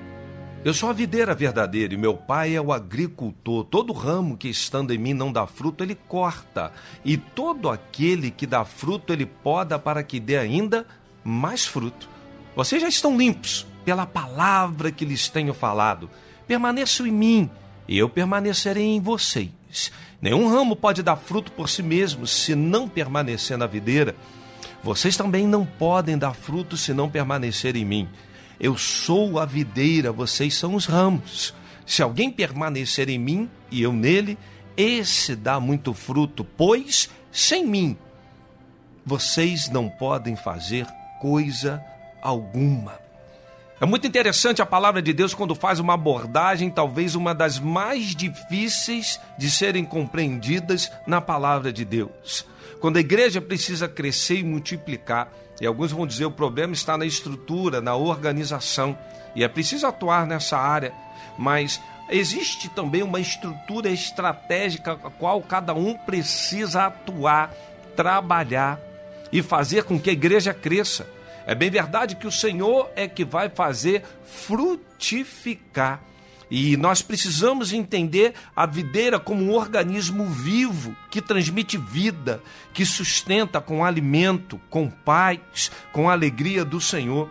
Eu 0.64 0.72
sou 0.72 0.88
a 0.88 0.94
videira 0.94 1.34
verdadeira 1.34 1.92
e 1.92 1.98
meu 1.98 2.14
pai 2.14 2.56
é 2.56 2.60
o 2.62 2.72
agricultor. 2.72 3.62
Todo 3.64 3.92
ramo 3.92 4.38
que 4.38 4.48
estando 4.48 4.94
em 4.94 4.98
mim 4.98 5.12
não 5.12 5.30
dá 5.30 5.46
fruto, 5.46 5.84
ele 5.84 5.94
corta, 6.08 6.72
e 7.04 7.18
todo 7.18 7.68
aquele 7.68 8.30
que 8.30 8.46
dá 8.46 8.64
fruto, 8.64 9.12
ele 9.12 9.26
poda 9.26 9.78
para 9.78 10.02
que 10.02 10.18
dê 10.18 10.38
ainda 10.38 10.86
mais 11.22 11.66
fruto. 11.66 12.08
Vocês 12.56 12.80
já 12.80 12.88
estão 12.88 13.14
limpos 13.14 13.70
pela 13.84 14.06
palavra 14.06 14.90
que 14.90 15.04
lhes 15.04 15.28
tenho 15.28 15.54
falado. 15.54 16.08
Permaneçam 16.46 17.06
em 17.06 17.12
mim, 17.12 17.50
e 17.86 17.98
eu 17.98 18.08
permanecerei 18.08 18.84
em 18.84 19.00
vocês. 19.00 19.92
Nenhum 20.20 20.48
ramo 20.48 20.76
pode 20.76 21.02
dar 21.02 21.16
fruto 21.16 21.50
por 21.52 21.68
si 21.68 21.82
mesmo 21.82 22.26
se 22.26 22.54
não 22.54 22.88
permanecer 22.88 23.58
na 23.58 23.66
videira. 23.66 24.14
Vocês 24.82 25.16
também 25.16 25.46
não 25.46 25.64
podem 25.64 26.16
dar 26.16 26.34
fruto 26.34 26.76
se 26.76 26.92
não 26.94 27.10
permanecer 27.10 27.76
em 27.76 27.84
mim. 27.84 28.08
Eu 28.58 28.78
sou 28.78 29.38
a 29.38 29.44
videira, 29.44 30.12
vocês 30.12 30.54
são 30.54 30.74
os 30.74 30.86
ramos. 30.86 31.54
Se 31.84 32.02
alguém 32.02 32.30
permanecer 32.30 33.08
em 33.08 33.18
mim 33.18 33.50
e 33.70 33.82
eu 33.82 33.92
nele, 33.92 34.38
esse 34.76 35.34
dá 35.34 35.58
muito 35.58 35.92
fruto, 35.92 36.44
pois 36.44 37.10
sem 37.30 37.66
mim 37.66 37.96
vocês 39.04 39.68
não 39.68 39.88
podem 39.88 40.36
fazer 40.36 40.86
coisa 41.20 41.82
alguma. 42.22 43.01
É 43.82 43.84
muito 43.84 44.06
interessante 44.06 44.62
a 44.62 44.66
palavra 44.66 45.02
de 45.02 45.12
Deus 45.12 45.34
quando 45.34 45.56
faz 45.56 45.80
uma 45.80 45.94
abordagem, 45.94 46.70
talvez 46.70 47.16
uma 47.16 47.34
das 47.34 47.58
mais 47.58 48.14
difíceis 48.14 49.18
de 49.36 49.50
serem 49.50 49.84
compreendidas 49.84 50.88
na 51.04 51.20
palavra 51.20 51.72
de 51.72 51.84
Deus. 51.84 52.46
Quando 52.80 52.98
a 52.98 53.00
igreja 53.00 53.40
precisa 53.40 53.88
crescer 53.88 54.36
e 54.36 54.44
multiplicar, 54.44 55.32
e 55.60 55.66
alguns 55.66 55.90
vão 55.90 56.06
dizer 56.06 56.26
o 56.26 56.30
problema 56.30 56.72
está 56.72 56.96
na 56.96 57.04
estrutura, 57.04 57.80
na 57.80 57.96
organização, 57.96 58.96
e 59.34 59.42
é 59.42 59.48
preciso 59.48 59.84
atuar 59.84 60.28
nessa 60.28 60.56
área, 60.56 60.92
mas 61.36 61.80
existe 62.08 62.68
também 62.68 63.02
uma 63.02 63.18
estrutura 63.18 63.90
estratégica 63.90 64.92
a 64.92 65.10
qual 65.10 65.42
cada 65.42 65.74
um 65.74 65.94
precisa 65.94 66.86
atuar, 66.86 67.52
trabalhar 67.96 68.78
e 69.32 69.42
fazer 69.42 69.82
com 69.82 69.98
que 69.98 70.10
a 70.10 70.12
igreja 70.12 70.54
cresça. 70.54 71.04
É 71.46 71.54
bem 71.54 71.70
verdade 71.70 72.16
que 72.16 72.26
o 72.26 72.32
Senhor 72.32 72.90
é 72.94 73.08
que 73.08 73.24
vai 73.24 73.48
fazer 73.48 74.02
frutificar. 74.24 76.00
E 76.50 76.76
nós 76.76 77.00
precisamos 77.00 77.72
entender 77.72 78.34
a 78.54 78.66
videira 78.66 79.18
como 79.18 79.42
um 79.42 79.54
organismo 79.54 80.26
vivo 80.26 80.94
que 81.10 81.22
transmite 81.22 81.78
vida, 81.78 82.42
que 82.74 82.84
sustenta 82.84 83.58
com 83.58 83.82
alimento, 83.82 84.60
com 84.68 84.90
paz, 84.90 85.70
com 85.92 86.10
alegria 86.10 86.62
do 86.62 86.78
Senhor. 86.78 87.30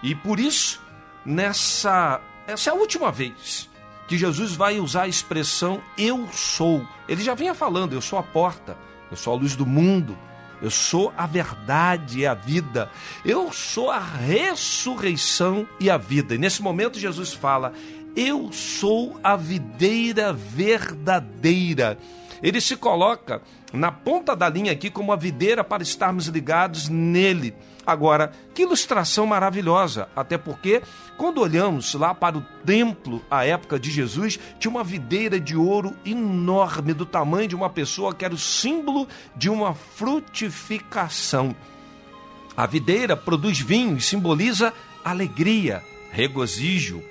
E 0.00 0.14
por 0.14 0.38
isso, 0.38 0.80
nessa 1.26 2.20
essa 2.46 2.70
é 2.70 2.72
a 2.72 2.76
última 2.76 3.10
vez 3.10 3.68
que 4.06 4.18
Jesus 4.18 4.54
vai 4.54 4.78
usar 4.78 5.02
a 5.02 5.08
expressão 5.08 5.80
eu 5.96 6.28
sou. 6.32 6.86
Ele 7.08 7.22
já 7.22 7.34
vinha 7.34 7.54
falando, 7.54 7.94
eu 7.94 8.00
sou 8.00 8.18
a 8.18 8.22
porta, 8.22 8.76
eu 9.10 9.16
sou 9.16 9.32
a 9.32 9.36
luz 9.36 9.56
do 9.56 9.64
mundo, 9.64 10.16
eu 10.62 10.70
sou 10.70 11.12
a 11.16 11.26
verdade 11.26 12.20
e 12.20 12.26
a 12.26 12.34
vida. 12.34 12.88
Eu 13.24 13.52
sou 13.52 13.90
a 13.90 13.98
ressurreição 13.98 15.66
e 15.80 15.90
a 15.90 15.96
vida. 15.96 16.36
E 16.36 16.38
nesse 16.38 16.62
momento 16.62 17.00
Jesus 17.00 17.32
fala: 17.32 17.72
Eu 18.14 18.52
sou 18.52 19.18
a 19.24 19.34
videira 19.34 20.32
verdadeira. 20.32 21.98
Ele 22.42 22.60
se 22.60 22.76
coloca 22.76 23.40
na 23.72 23.92
ponta 23.92 24.34
da 24.34 24.48
linha 24.48 24.72
aqui 24.72 24.90
como 24.90 25.12
a 25.12 25.16
videira 25.16 25.62
para 25.62 25.82
estarmos 25.82 26.26
ligados 26.26 26.88
nele. 26.88 27.54
Agora, 27.86 28.32
que 28.54 28.62
ilustração 28.62 29.26
maravilhosa, 29.26 30.08
até 30.14 30.38
porque 30.38 30.82
quando 31.16 31.40
olhamos 31.40 31.94
lá 31.94 32.14
para 32.14 32.38
o 32.38 32.44
templo, 32.64 33.22
à 33.30 33.44
época 33.44 33.78
de 33.78 33.90
Jesus, 33.90 34.38
tinha 34.58 34.70
uma 34.70 34.84
videira 34.84 35.38
de 35.40 35.56
ouro 35.56 35.94
enorme, 36.04 36.94
do 36.94 37.04
tamanho 37.04 37.48
de 37.48 37.56
uma 37.56 37.70
pessoa, 37.70 38.14
que 38.14 38.24
era 38.24 38.34
o 38.34 38.38
símbolo 38.38 39.08
de 39.36 39.48
uma 39.48 39.74
frutificação. 39.74 41.54
A 42.56 42.66
videira 42.66 43.16
produz 43.16 43.58
vinho 43.58 43.96
e 43.96 44.00
simboliza 44.00 44.72
alegria, 45.04 45.82
regozijo. 46.12 47.02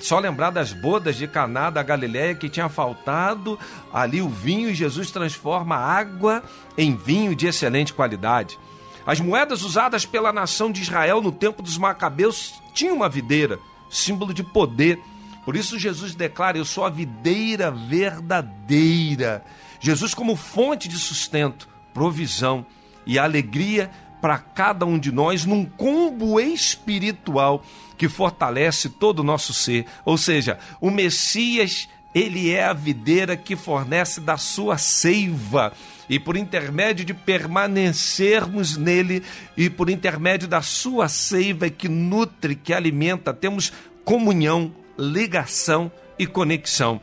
Só 0.00 0.18
lembrar 0.18 0.50
das 0.50 0.72
bodas 0.72 1.16
de 1.16 1.26
Caná 1.26 1.70
da 1.70 1.82
Galiléia 1.82 2.34
que 2.34 2.48
tinha 2.48 2.68
faltado 2.68 3.58
ali 3.92 4.20
o 4.20 4.28
vinho 4.28 4.70
e 4.70 4.74
Jesus 4.74 5.10
transforma 5.10 5.76
água 5.76 6.42
em 6.76 6.96
vinho 6.96 7.34
de 7.34 7.46
excelente 7.46 7.92
qualidade. 7.92 8.58
As 9.06 9.20
moedas 9.20 9.62
usadas 9.62 10.04
pela 10.04 10.32
nação 10.32 10.72
de 10.72 10.82
Israel 10.82 11.20
no 11.20 11.30
tempo 11.30 11.62
dos 11.62 11.78
Macabeus 11.78 12.60
tinham 12.74 12.96
uma 12.96 13.08
videira, 13.08 13.58
símbolo 13.88 14.34
de 14.34 14.42
poder. 14.42 14.98
Por 15.44 15.54
isso 15.54 15.78
Jesus 15.78 16.14
declara: 16.14 16.58
Eu 16.58 16.64
sou 16.64 16.84
a 16.84 16.90
videira 16.90 17.70
verdadeira. 17.70 19.44
Jesus, 19.78 20.12
como 20.12 20.34
fonte 20.34 20.88
de 20.88 20.98
sustento, 20.98 21.68
provisão 21.94 22.66
e 23.06 23.18
alegria 23.18 23.90
para 24.20 24.38
cada 24.38 24.84
um 24.84 24.98
de 24.98 25.12
nós 25.12 25.44
num 25.44 25.64
combo 25.64 26.40
espiritual 26.40 27.62
que 27.96 28.08
fortalece 28.08 28.88
todo 28.88 29.20
o 29.20 29.24
nosso 29.24 29.52
ser. 29.52 29.86
Ou 30.04 30.18
seja, 30.18 30.58
o 30.80 30.90
Messias, 30.90 31.88
ele 32.14 32.50
é 32.50 32.64
a 32.64 32.72
videira 32.72 33.36
que 33.36 33.56
fornece 33.56 34.20
da 34.20 34.36
sua 34.36 34.78
seiva 34.78 35.72
e 36.08 36.18
por 36.18 36.36
intermédio 36.36 37.04
de 37.04 37.12
permanecermos 37.12 38.76
nele 38.76 39.22
e 39.56 39.68
por 39.68 39.90
intermédio 39.90 40.46
da 40.46 40.62
sua 40.62 41.08
seiva 41.08 41.68
que 41.68 41.88
nutre, 41.88 42.54
que 42.54 42.72
alimenta, 42.72 43.34
temos 43.34 43.72
comunhão, 44.04 44.72
ligação 44.98 45.90
e 46.18 46.26
conexão. 46.26 47.00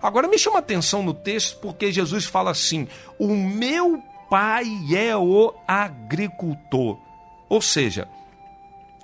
Agora 0.00 0.28
me 0.28 0.38
chama 0.38 0.58
atenção 0.58 1.02
no 1.02 1.14
texto 1.14 1.58
porque 1.60 1.90
Jesus 1.90 2.26
fala 2.26 2.50
assim: 2.50 2.86
"O 3.18 3.34
meu 3.34 4.02
pai 4.30 4.66
é 4.94 5.16
o 5.16 5.54
agricultor". 5.66 6.98
Ou 7.48 7.60
seja, 7.60 8.08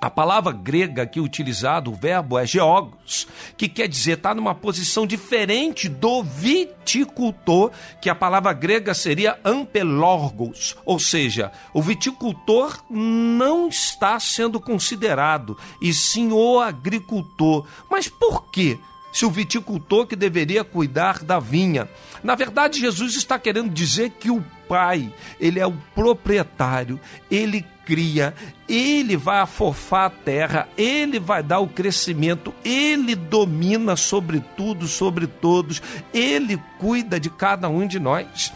a 0.00 0.08
palavra 0.08 0.50
grega 0.50 1.02
aqui 1.02 1.20
utilizada, 1.20 1.90
o 1.90 1.94
verbo 1.94 2.38
é 2.38 2.46
geogos, 2.46 3.28
que 3.56 3.68
quer 3.68 3.86
dizer 3.86 4.12
estar 4.12 4.30
tá 4.30 4.34
numa 4.34 4.54
posição 4.54 5.06
diferente 5.06 5.88
do 5.90 6.22
viticultor, 6.22 7.70
que 8.00 8.08
a 8.08 8.14
palavra 8.14 8.52
grega 8.54 8.94
seria 8.94 9.38
ampelorgos, 9.44 10.74
ou 10.86 10.98
seja, 10.98 11.52
o 11.74 11.82
viticultor 11.82 12.82
não 12.88 13.68
está 13.68 14.18
sendo 14.18 14.58
considerado, 14.58 15.58
e 15.82 15.92
sim 15.92 16.32
o 16.32 16.58
agricultor. 16.58 17.66
Mas 17.90 18.08
por 18.08 18.50
quê? 18.50 18.78
se 19.12 19.26
o 19.26 19.30
viticultor 19.30 20.06
que 20.06 20.14
deveria 20.14 20.62
cuidar 20.62 21.24
da 21.24 21.40
vinha. 21.40 21.88
Na 22.22 22.36
verdade, 22.36 22.78
Jesus 22.78 23.16
está 23.16 23.40
querendo 23.40 23.70
dizer 23.70 24.10
que 24.10 24.30
o 24.30 24.44
pai, 24.70 25.12
ele 25.40 25.58
é 25.58 25.66
o 25.66 25.72
proprietário, 25.96 27.00
ele 27.28 27.66
cria, 27.84 28.32
ele 28.68 29.16
vai 29.16 29.40
afofar 29.40 30.06
a 30.06 30.10
terra, 30.10 30.68
ele 30.78 31.18
vai 31.18 31.42
dar 31.42 31.58
o 31.58 31.66
crescimento, 31.66 32.54
ele 32.64 33.16
domina 33.16 33.96
sobre 33.96 34.38
tudo, 34.56 34.86
sobre 34.86 35.26
todos, 35.26 35.82
ele 36.14 36.56
cuida 36.78 37.18
de 37.18 37.28
cada 37.28 37.68
um 37.68 37.84
de 37.84 37.98
nós. 37.98 38.52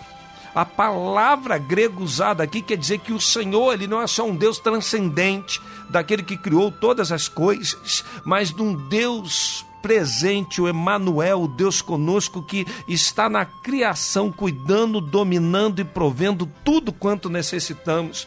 A 0.55 0.65
palavra 0.65 1.59
grega 1.59 2.01
usada 2.01 2.45
aqui 2.45 2.63
quer 2.63 2.77
dizer 2.77 3.01
que 3.01 3.13
o 3.13 3.21
Senhor, 3.21 3.73
ele 3.73 3.89
não 3.89 4.01
é 4.01 4.07
só 4.07 4.25
um 4.25 4.37
Deus 4.37 4.61
transcendente, 4.61 5.61
daquele 5.91 6.23
que 6.23 6.37
criou 6.37 6.71
todas 6.71 7.11
as 7.11 7.27
coisas, 7.27 8.05
mas 8.25 8.55
de 8.55 8.63
um 8.63 8.73
Deus 8.89 9.67
presente, 9.85 10.63
o 10.63 10.67
Emanuel, 10.67 11.43
o 11.43 11.47
Deus 11.47 11.83
conosco 11.83 12.43
que 12.43 12.67
está 12.89 13.29
na 13.29 13.45
criação, 13.45 14.33
cuidando, 14.33 14.99
dominando 14.99 15.79
e 15.79 15.85
provendo 15.85 16.51
tudo 16.65 16.91
quanto 16.91 17.29
necessitamos. 17.29 18.27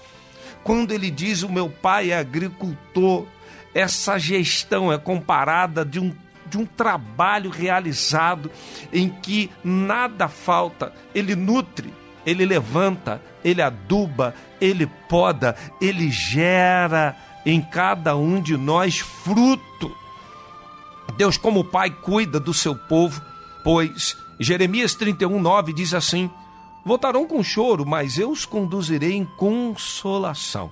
Quando 0.64 0.92
ele 0.92 1.10
diz 1.10 1.42
o 1.42 1.50
meu 1.50 1.68
pai 1.68 2.12
é 2.12 2.20
agricultor, 2.20 3.26
essa 3.74 4.20
gestão 4.20 4.94
é 4.94 5.00
comparada 5.00 5.84
de 5.84 6.00
um 6.00 6.14
de 6.48 6.58
um 6.58 6.66
trabalho 6.66 7.50
realizado 7.50 8.50
em 8.94 9.10
que 9.10 9.52
nada 9.62 10.30
falta, 10.30 10.94
ele 11.14 11.36
nutre, 11.36 11.94
ele 12.26 12.46
levanta, 12.46 13.22
ele 13.44 13.62
aduba, 13.62 14.34
ele 14.62 14.88
poda, 15.10 15.58
ele 15.82 16.10
gera 16.10 17.18
em 17.46 17.60
cada 17.60 18.16
um 18.16 18.40
de 18.40 18.56
nós 18.56 19.00
fruto. 19.00 20.07
Deus, 21.16 21.38
como 21.38 21.64
Pai, 21.64 21.90
cuida 21.90 22.40
do 22.40 22.54
seu 22.54 22.76
povo, 22.76 23.22
pois 23.64 24.18
Jeremias 24.40 24.94
31, 24.94 25.40
9 25.40 25.74
diz 25.74 25.94
assim: 25.94 26.30
Voltarão 26.86 27.26
com 27.28 27.44
choro, 27.44 27.86
mas 27.86 28.18
eu 28.18 28.30
os 28.30 28.46
conduzirei 28.46 29.14
em 29.14 29.26
consolação. 29.26 30.72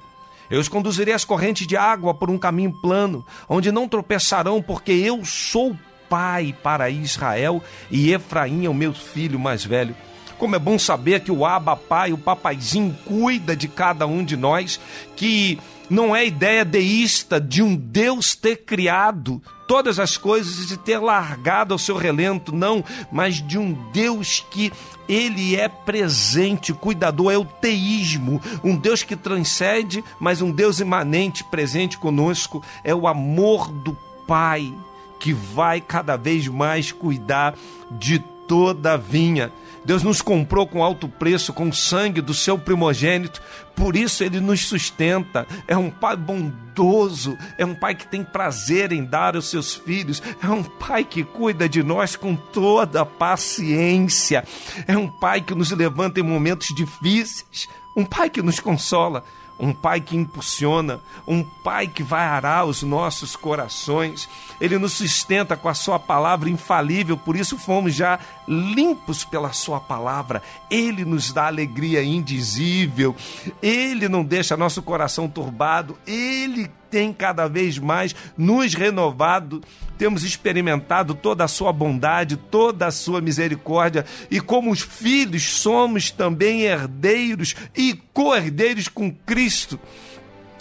Eu 0.49 0.59
os 0.59 0.69
conduzirei 0.69 1.13
as 1.13 1.25
correntes 1.25 1.65
de 1.65 1.75
água 1.75 2.13
por 2.13 2.29
um 2.29 2.37
caminho 2.37 2.71
plano, 2.71 3.25
onde 3.49 3.71
não 3.71 3.87
tropeçarão, 3.87 4.61
porque 4.61 4.91
eu 4.91 5.25
sou 5.25 5.75
pai 6.07 6.55
para 6.61 6.89
Israel 6.89 7.63
e 7.89 8.13
Efraim 8.13 8.65
é 8.65 8.69
o 8.69 8.73
meu 8.73 8.93
filho 8.93 9.39
mais 9.39 9.65
velho. 9.65 9.95
Como 10.37 10.55
é 10.55 10.59
bom 10.59 10.77
saber 10.77 11.21
que 11.21 11.31
o 11.31 11.45
Abba 11.45 11.75
Pai, 11.75 12.11
o 12.11 12.17
papaizinho, 12.17 12.95
cuida 13.05 13.55
de 13.55 13.67
cada 13.67 14.05
um 14.05 14.23
de 14.23 14.35
nós, 14.35 14.79
que 15.15 15.59
não 15.89 16.15
é 16.15 16.25
ideia 16.25 16.65
deísta 16.65 17.39
de 17.39 17.61
um 17.61 17.75
Deus 17.75 18.35
ter 18.35 18.57
criado 18.57 19.41
todas 19.67 19.99
as 19.99 20.17
coisas 20.17 20.71
e 20.71 20.77
ter 20.77 20.99
largado 20.99 21.73
ao 21.73 21.79
seu 21.79 21.97
relento, 21.97 22.53
não, 22.53 22.83
mas 23.11 23.35
de 23.35 23.57
um 23.57 23.73
Deus 23.91 24.45
que 24.51 24.71
ele 25.07 25.55
é 25.55 25.67
presente, 25.67 26.73
cuidador, 26.73 27.31
é 27.31 27.37
o 27.37 27.45
teísmo, 27.45 28.41
um 28.63 28.75
Deus 28.75 29.03
que 29.03 29.15
transcende, 29.15 30.03
mas 30.19 30.41
um 30.41 30.51
Deus 30.51 30.79
imanente, 30.79 31.43
presente 31.43 31.97
conosco, 31.97 32.63
é 32.83 32.93
o 32.93 33.07
amor 33.07 33.71
do 33.71 33.97
Pai 34.27 34.73
que 35.19 35.33
vai 35.33 35.81
cada 35.81 36.15
vez 36.15 36.47
mais 36.47 36.91
cuidar 36.91 37.55
de 37.91 38.19
toda 38.47 38.93
a 38.93 38.97
vinha. 38.97 39.51
Deus 39.85 40.01
nos 40.01 40.21
comprou 40.21 40.65
com 40.65 40.83
alto 40.83 41.07
preço, 41.07 41.53
com 41.53 41.69
o 41.69 41.73
sangue 41.73 42.19
do 42.19 42.33
seu 42.33 42.57
primogênito, 42.57 43.41
por 43.75 43.95
isso 43.95 44.23
ele 44.23 44.39
nos 44.39 44.65
sustenta. 44.65 45.45
É 45.67 45.77
um 45.77 45.91
pai 45.91 46.15
bondoso, 46.15 47.37
é 47.57 47.65
um 47.65 47.75
pai 47.75 47.93
que 47.93 48.07
tem 48.07 48.23
prazer 48.23 48.91
em 48.91 49.03
dar 49.03 49.35
aos 49.35 49.49
seus 49.49 49.75
filhos, 49.75 50.21
é 50.41 50.47
um 50.47 50.63
pai 50.63 51.03
que 51.03 51.23
cuida 51.23 51.69
de 51.69 51.83
nós 51.83 52.15
com 52.15 52.35
toda 52.35 53.01
a 53.01 53.05
paciência, 53.05 54.43
é 54.87 54.97
um 54.97 55.07
pai 55.07 55.41
que 55.41 55.53
nos 55.53 55.71
levanta 55.71 56.19
em 56.19 56.23
momentos 56.23 56.69
difíceis, 56.75 57.67
um 57.95 58.03
pai 58.03 58.29
que 58.29 58.41
nos 58.41 58.59
consola 58.59 59.23
um 59.59 59.73
pai 59.73 60.01
que 60.01 60.17
impulsiona, 60.17 60.99
um 61.27 61.43
pai 61.43 61.87
que 61.87 62.03
vai 62.03 62.23
arar 62.23 62.65
os 62.65 62.83
nossos 62.83 63.35
corações. 63.35 64.27
Ele 64.59 64.77
nos 64.77 64.93
sustenta 64.93 65.55
com 65.55 65.69
a 65.69 65.73
sua 65.73 65.97
palavra 65.97 66.49
infalível, 66.49 67.17
por 67.17 67.35
isso 67.35 67.57
fomos 67.57 67.93
já 67.93 68.19
limpos 68.47 69.23
pela 69.23 69.53
sua 69.53 69.79
palavra. 69.79 70.41
Ele 70.69 71.05
nos 71.05 71.31
dá 71.31 71.47
alegria 71.47 72.03
indizível. 72.03 73.15
Ele 73.61 74.09
não 74.09 74.23
deixa 74.23 74.57
nosso 74.57 74.81
coração 74.81 75.27
turbado. 75.27 75.97
Ele 76.05 76.69
tem 76.89 77.11
cada 77.11 77.47
vez 77.47 77.77
mais 77.77 78.15
nos 78.37 78.73
renovado, 78.73 79.61
temos 79.97 80.23
experimentado 80.23 81.13
toda 81.13 81.43
a 81.43 81.47
sua 81.47 81.71
bondade, 81.71 82.37
toda 82.37 82.87
a 82.87 82.91
sua 82.91 83.21
misericórdia, 83.21 84.05
e 84.29 84.39
como 84.39 84.71
os 84.71 84.81
filhos 84.81 85.43
somos 85.43 86.11
também 86.11 86.61
herdeiros 86.61 87.55
e 87.75 87.93
co-herdeiros 88.13 88.87
com 88.87 89.11
Cristo. 89.11 89.79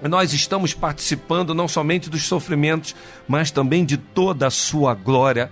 Nós 0.03 0.33
estamos 0.33 0.75
participando 0.75 1.55
não 1.55 1.67
somente 1.67 2.11
dos 2.11 2.25
sofrimentos, 2.25 2.95
mas 3.27 3.51
também 3.51 3.85
de 3.85 3.97
toda 3.97 4.47
a 4.47 4.51
sua 4.51 4.95
glória, 4.95 5.51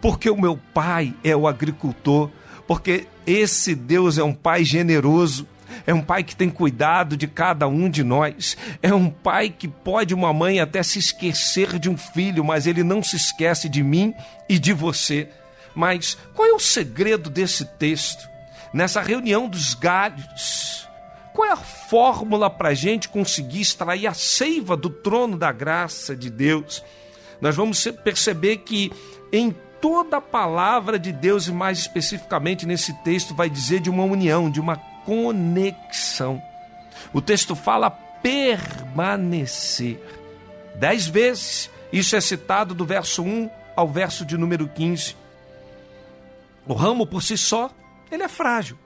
porque 0.00 0.28
o 0.28 0.40
meu 0.40 0.58
pai 0.74 1.14
é 1.24 1.34
o 1.34 1.48
agricultor, 1.48 2.30
porque 2.66 3.06
esse 3.26 3.74
Deus 3.74 4.18
é 4.18 4.24
um 4.24 4.34
pai 4.34 4.64
generoso, 4.64 5.46
é 5.86 5.94
um 5.94 6.02
pai 6.02 6.22
que 6.22 6.36
tem 6.36 6.50
cuidado 6.50 7.16
de 7.16 7.26
cada 7.26 7.66
um 7.68 7.88
de 7.88 8.02
nós, 8.02 8.56
é 8.82 8.92
um 8.92 9.10
pai 9.10 9.50
que 9.50 9.68
pode 9.68 10.14
uma 10.14 10.32
mãe 10.32 10.60
até 10.60 10.82
se 10.82 10.98
esquecer 10.98 11.78
de 11.78 11.88
um 11.88 11.96
filho, 11.96 12.44
mas 12.44 12.66
ele 12.66 12.82
não 12.82 13.02
se 13.02 13.16
esquece 13.16 13.68
de 13.68 13.82
mim 13.82 14.14
e 14.48 14.58
de 14.58 14.72
você. 14.72 15.28
Mas 15.74 16.16
qual 16.34 16.48
é 16.48 16.52
o 16.52 16.58
segredo 16.58 17.28
desse 17.28 17.64
texto? 17.64 18.28
Nessa 18.72 19.00
reunião 19.00 19.48
dos 19.48 19.74
galhos, 19.74 20.88
qual 21.32 21.48
é 21.48 21.52
a 21.52 21.56
fórmula 21.56 22.48
para 22.48 22.70
a 22.70 22.74
gente 22.74 23.08
conseguir 23.08 23.60
extrair 23.60 24.06
a 24.06 24.14
seiva 24.14 24.76
do 24.76 24.88
trono 24.88 25.36
da 25.36 25.50
graça 25.52 26.14
de 26.14 26.30
Deus? 26.30 26.82
Nós 27.40 27.56
vamos 27.56 27.84
perceber 28.04 28.58
que 28.58 28.92
em 29.32 29.54
toda 29.80 30.16
a 30.16 30.20
palavra 30.20 30.98
de 30.98 31.12
Deus, 31.12 31.46
e 31.46 31.52
mais 31.52 31.78
especificamente 31.78 32.64
nesse 32.64 32.94
texto, 33.02 33.34
vai 33.34 33.50
dizer 33.50 33.80
de 33.80 33.90
uma 33.90 34.04
união, 34.04 34.50
de 34.50 34.60
uma 34.60 34.76
conexão. 35.04 36.42
O 37.12 37.20
texto 37.20 37.54
fala 37.54 37.90
permanecer. 37.90 40.00
Dez 40.76 41.06
vezes 41.06 41.70
isso 41.92 42.16
é 42.16 42.20
citado 42.20 42.74
do 42.74 42.84
verso 42.84 43.22
1 43.22 43.50
ao 43.76 43.88
verso 43.88 44.24
de 44.24 44.36
número 44.36 44.68
15. 44.68 45.16
O 46.66 46.74
ramo 46.74 47.06
por 47.06 47.22
si 47.22 47.36
só, 47.36 47.70
ele 48.10 48.22
é 48.22 48.28
frágil. 48.28 48.78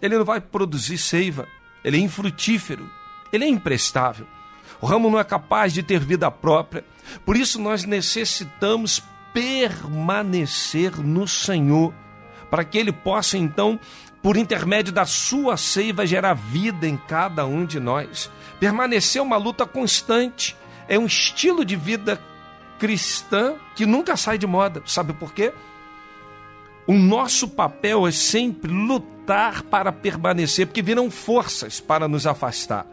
Ele 0.00 0.18
não 0.18 0.24
vai 0.24 0.40
produzir 0.40 0.98
seiva. 0.98 1.46
Ele 1.84 1.96
é 1.96 2.00
infrutífero. 2.00 2.88
Ele 3.32 3.44
é 3.44 3.48
imprestável. 3.48 4.26
O 4.80 4.86
ramo 4.86 5.08
não 5.08 5.18
é 5.18 5.24
capaz 5.24 5.72
de 5.72 5.82
ter 5.82 6.00
vida 6.00 6.30
própria. 6.30 6.84
Por 7.24 7.36
isso 7.36 7.60
nós 7.60 7.84
necessitamos 7.84 9.02
permanecer 9.32 10.98
no 10.98 11.26
Senhor, 11.26 11.94
para 12.52 12.64
que 12.64 12.76
ele 12.76 12.92
possa 12.92 13.38
então 13.38 13.80
por 14.22 14.36
intermédio 14.36 14.92
da 14.92 15.06
sua 15.06 15.56
seiva, 15.56 16.06
gerar 16.06 16.34
vida 16.34 16.86
em 16.86 16.98
cada 16.98 17.46
um 17.46 17.64
de 17.64 17.80
nós. 17.80 18.30
Permanecer 18.60 19.22
uma 19.22 19.38
luta 19.38 19.64
constante, 19.64 20.54
é 20.86 20.98
um 20.98 21.06
estilo 21.06 21.64
de 21.64 21.76
vida 21.76 22.20
cristã 22.78 23.54
que 23.74 23.86
nunca 23.86 24.18
sai 24.18 24.36
de 24.36 24.46
moda. 24.46 24.82
Sabe 24.84 25.14
por 25.14 25.32
quê? 25.32 25.50
O 26.86 26.92
nosso 26.92 27.48
papel 27.48 28.06
é 28.06 28.12
sempre 28.12 28.70
lutar 28.70 29.62
para 29.62 29.90
permanecer, 29.90 30.66
porque 30.66 30.82
viram 30.82 31.10
forças 31.10 31.80
para 31.80 32.06
nos 32.06 32.26
afastar. 32.26 32.84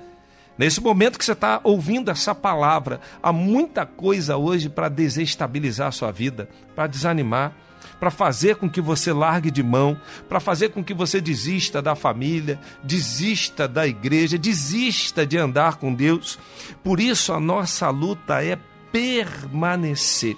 Nesse 0.57 0.79
momento 0.79 1.19
que 1.19 1.25
você 1.25 1.33
está 1.33 1.59
ouvindo 1.65 2.09
essa 2.09 2.33
palavra, 2.33 3.01
há 3.21 3.33
muita 3.33 3.85
coisa 3.85 4.37
hoje 4.37 4.69
para 4.69 4.87
desestabilizar 4.87 5.89
a 5.89 5.91
sua 5.91 6.13
vida, 6.13 6.47
para 6.73 6.87
desanimar 6.87 7.53
para 7.99 8.09
fazer 8.09 8.55
com 8.55 8.69
que 8.69 8.79
você 8.79 9.11
largue 9.11 9.51
de 9.51 9.61
mão, 9.61 9.99
para 10.27 10.39
fazer 10.39 10.69
com 10.69 10.83
que 10.83 10.93
você 10.93 11.19
desista 11.19 11.81
da 11.81 11.95
família, 11.95 12.59
desista 12.81 13.67
da 13.67 13.85
igreja, 13.85 14.37
desista 14.37 15.25
de 15.25 15.37
andar 15.37 15.75
com 15.75 15.93
Deus. 15.93 16.39
Por 16.83 16.99
isso 16.99 17.33
a 17.33 17.39
nossa 17.39 17.89
luta 17.89 18.43
é 18.43 18.57
permanecer. 18.91 20.37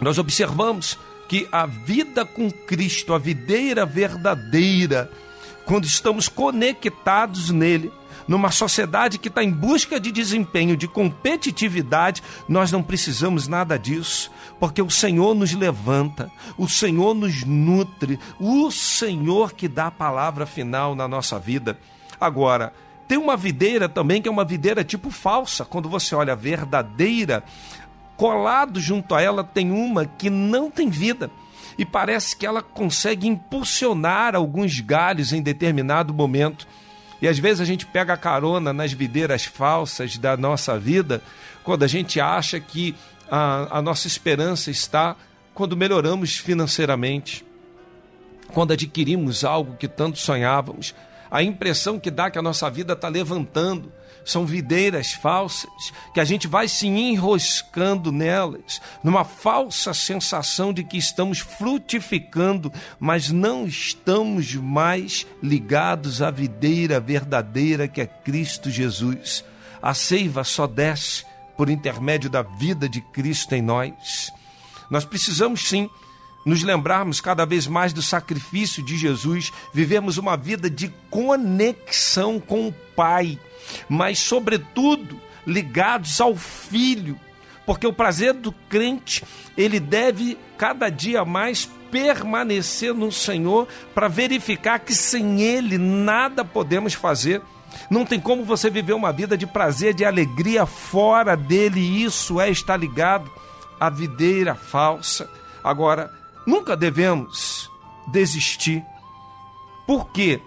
Nós 0.00 0.18
observamos 0.18 0.98
que 1.28 1.46
a 1.52 1.66
vida 1.66 2.24
com 2.24 2.50
Cristo, 2.50 3.14
a 3.14 3.18
videira 3.18 3.84
verdadeira, 3.84 5.10
quando 5.64 5.84
estamos 5.84 6.28
conectados 6.28 7.50
nele, 7.50 7.92
numa 8.30 8.52
sociedade 8.52 9.18
que 9.18 9.26
está 9.26 9.42
em 9.42 9.50
busca 9.50 9.98
de 9.98 10.12
desempenho, 10.12 10.76
de 10.76 10.86
competitividade, 10.86 12.22
nós 12.48 12.70
não 12.70 12.80
precisamos 12.80 13.48
nada 13.48 13.76
disso, 13.76 14.30
porque 14.60 14.80
o 14.80 14.88
Senhor 14.88 15.34
nos 15.34 15.52
levanta, 15.52 16.30
o 16.56 16.68
Senhor 16.68 17.12
nos 17.12 17.42
nutre, 17.42 18.20
o 18.38 18.70
Senhor 18.70 19.52
que 19.52 19.66
dá 19.66 19.88
a 19.88 19.90
palavra 19.90 20.46
final 20.46 20.94
na 20.94 21.08
nossa 21.08 21.40
vida. 21.40 21.76
Agora, 22.20 22.72
tem 23.08 23.18
uma 23.18 23.36
videira 23.36 23.88
também 23.88 24.22
que 24.22 24.28
é 24.28 24.30
uma 24.30 24.44
videira 24.44 24.84
tipo 24.84 25.10
falsa, 25.10 25.64
quando 25.64 25.88
você 25.88 26.14
olha 26.14 26.34
a 26.34 26.36
verdadeira, 26.36 27.42
colado 28.16 28.78
junto 28.78 29.12
a 29.12 29.20
ela 29.20 29.42
tem 29.42 29.72
uma 29.72 30.06
que 30.06 30.30
não 30.30 30.70
tem 30.70 30.88
vida. 30.88 31.32
E 31.76 31.84
parece 31.84 32.36
que 32.36 32.46
ela 32.46 32.62
consegue 32.62 33.26
impulsionar 33.26 34.36
alguns 34.36 34.78
galhos 34.78 35.32
em 35.32 35.42
determinado 35.42 36.14
momento. 36.14 36.68
E 37.20 37.28
às 37.28 37.38
vezes 37.38 37.60
a 37.60 37.64
gente 37.64 37.86
pega 37.86 38.16
carona 38.16 38.72
nas 38.72 38.92
videiras 38.92 39.44
falsas 39.44 40.16
da 40.16 40.36
nossa 40.36 40.78
vida, 40.78 41.22
quando 41.62 41.82
a 41.82 41.86
gente 41.86 42.20
acha 42.20 42.58
que 42.58 42.94
a, 43.30 43.78
a 43.78 43.82
nossa 43.82 44.06
esperança 44.06 44.70
está 44.70 45.16
quando 45.54 45.76
melhoramos 45.76 46.36
financeiramente, 46.36 47.44
quando 48.48 48.72
adquirimos 48.72 49.44
algo 49.44 49.76
que 49.76 49.86
tanto 49.86 50.18
sonhávamos. 50.18 50.94
A 51.30 51.42
impressão 51.42 52.00
que 52.00 52.10
dá 52.10 52.30
que 52.30 52.38
a 52.38 52.42
nossa 52.42 52.68
vida 52.70 52.94
está 52.94 53.08
levantando 53.08 53.92
são 54.30 54.46
videiras 54.46 55.12
falsas, 55.12 55.92
que 56.14 56.20
a 56.20 56.24
gente 56.24 56.46
vai 56.46 56.68
se 56.68 56.86
enroscando 56.86 58.12
nelas, 58.12 58.80
numa 59.02 59.24
falsa 59.24 59.92
sensação 59.92 60.72
de 60.72 60.84
que 60.84 60.96
estamos 60.96 61.40
frutificando, 61.40 62.72
mas 62.98 63.30
não 63.30 63.66
estamos 63.66 64.54
mais 64.54 65.26
ligados 65.42 66.22
à 66.22 66.30
videira 66.30 67.00
verdadeira 67.00 67.88
que 67.88 68.00
é 68.00 68.06
Cristo 68.06 68.70
Jesus. 68.70 69.44
A 69.82 69.94
seiva 69.94 70.44
só 70.44 70.66
desce 70.66 71.24
por 71.56 71.68
intermédio 71.68 72.30
da 72.30 72.42
vida 72.42 72.88
de 72.88 73.00
Cristo 73.00 73.54
em 73.54 73.62
nós. 73.62 74.32
Nós 74.90 75.04
precisamos 75.04 75.68
sim 75.68 75.88
nos 76.44 76.62
lembrarmos 76.62 77.20
cada 77.20 77.44
vez 77.44 77.66
mais 77.66 77.92
do 77.92 78.02
sacrifício 78.02 78.82
de 78.82 78.96
Jesus, 78.96 79.52
vivemos 79.72 80.18
uma 80.18 80.36
vida 80.36 80.70
de 80.70 80.92
conexão 81.10 82.40
com 82.40 82.68
o 82.68 82.74
Pai, 82.96 83.38
mas, 83.88 84.18
sobretudo, 84.18 85.20
ligados 85.46 86.20
ao 86.20 86.34
Filho, 86.36 87.18
porque 87.66 87.86
o 87.86 87.92
prazer 87.92 88.34
do 88.34 88.52
crente, 88.52 89.22
ele 89.56 89.78
deve 89.78 90.36
cada 90.56 90.88
dia 90.88 91.24
mais 91.24 91.68
permanecer 91.90 92.94
no 92.94 93.10
Senhor 93.10 93.68
para 93.94 94.08
verificar 94.08 94.78
que 94.78 94.94
sem 94.94 95.42
Ele 95.42 95.76
nada 95.76 96.44
podemos 96.44 96.94
fazer. 96.94 97.42
Não 97.88 98.04
tem 98.04 98.18
como 98.18 98.44
você 98.44 98.70
viver 98.70 98.92
uma 98.92 99.12
vida 99.12 99.36
de 99.36 99.46
prazer, 99.46 99.94
de 99.94 100.04
alegria 100.04 100.66
fora 100.66 101.36
dele, 101.36 101.80
isso 101.80 102.40
é 102.40 102.50
estar 102.50 102.76
ligado 102.76 103.30
à 103.78 103.88
videira 103.88 104.54
falsa. 104.54 105.30
Agora, 105.62 106.19
Nunca 106.46 106.76
devemos 106.76 107.70
desistir, 108.06 108.84
porque 109.86 110.40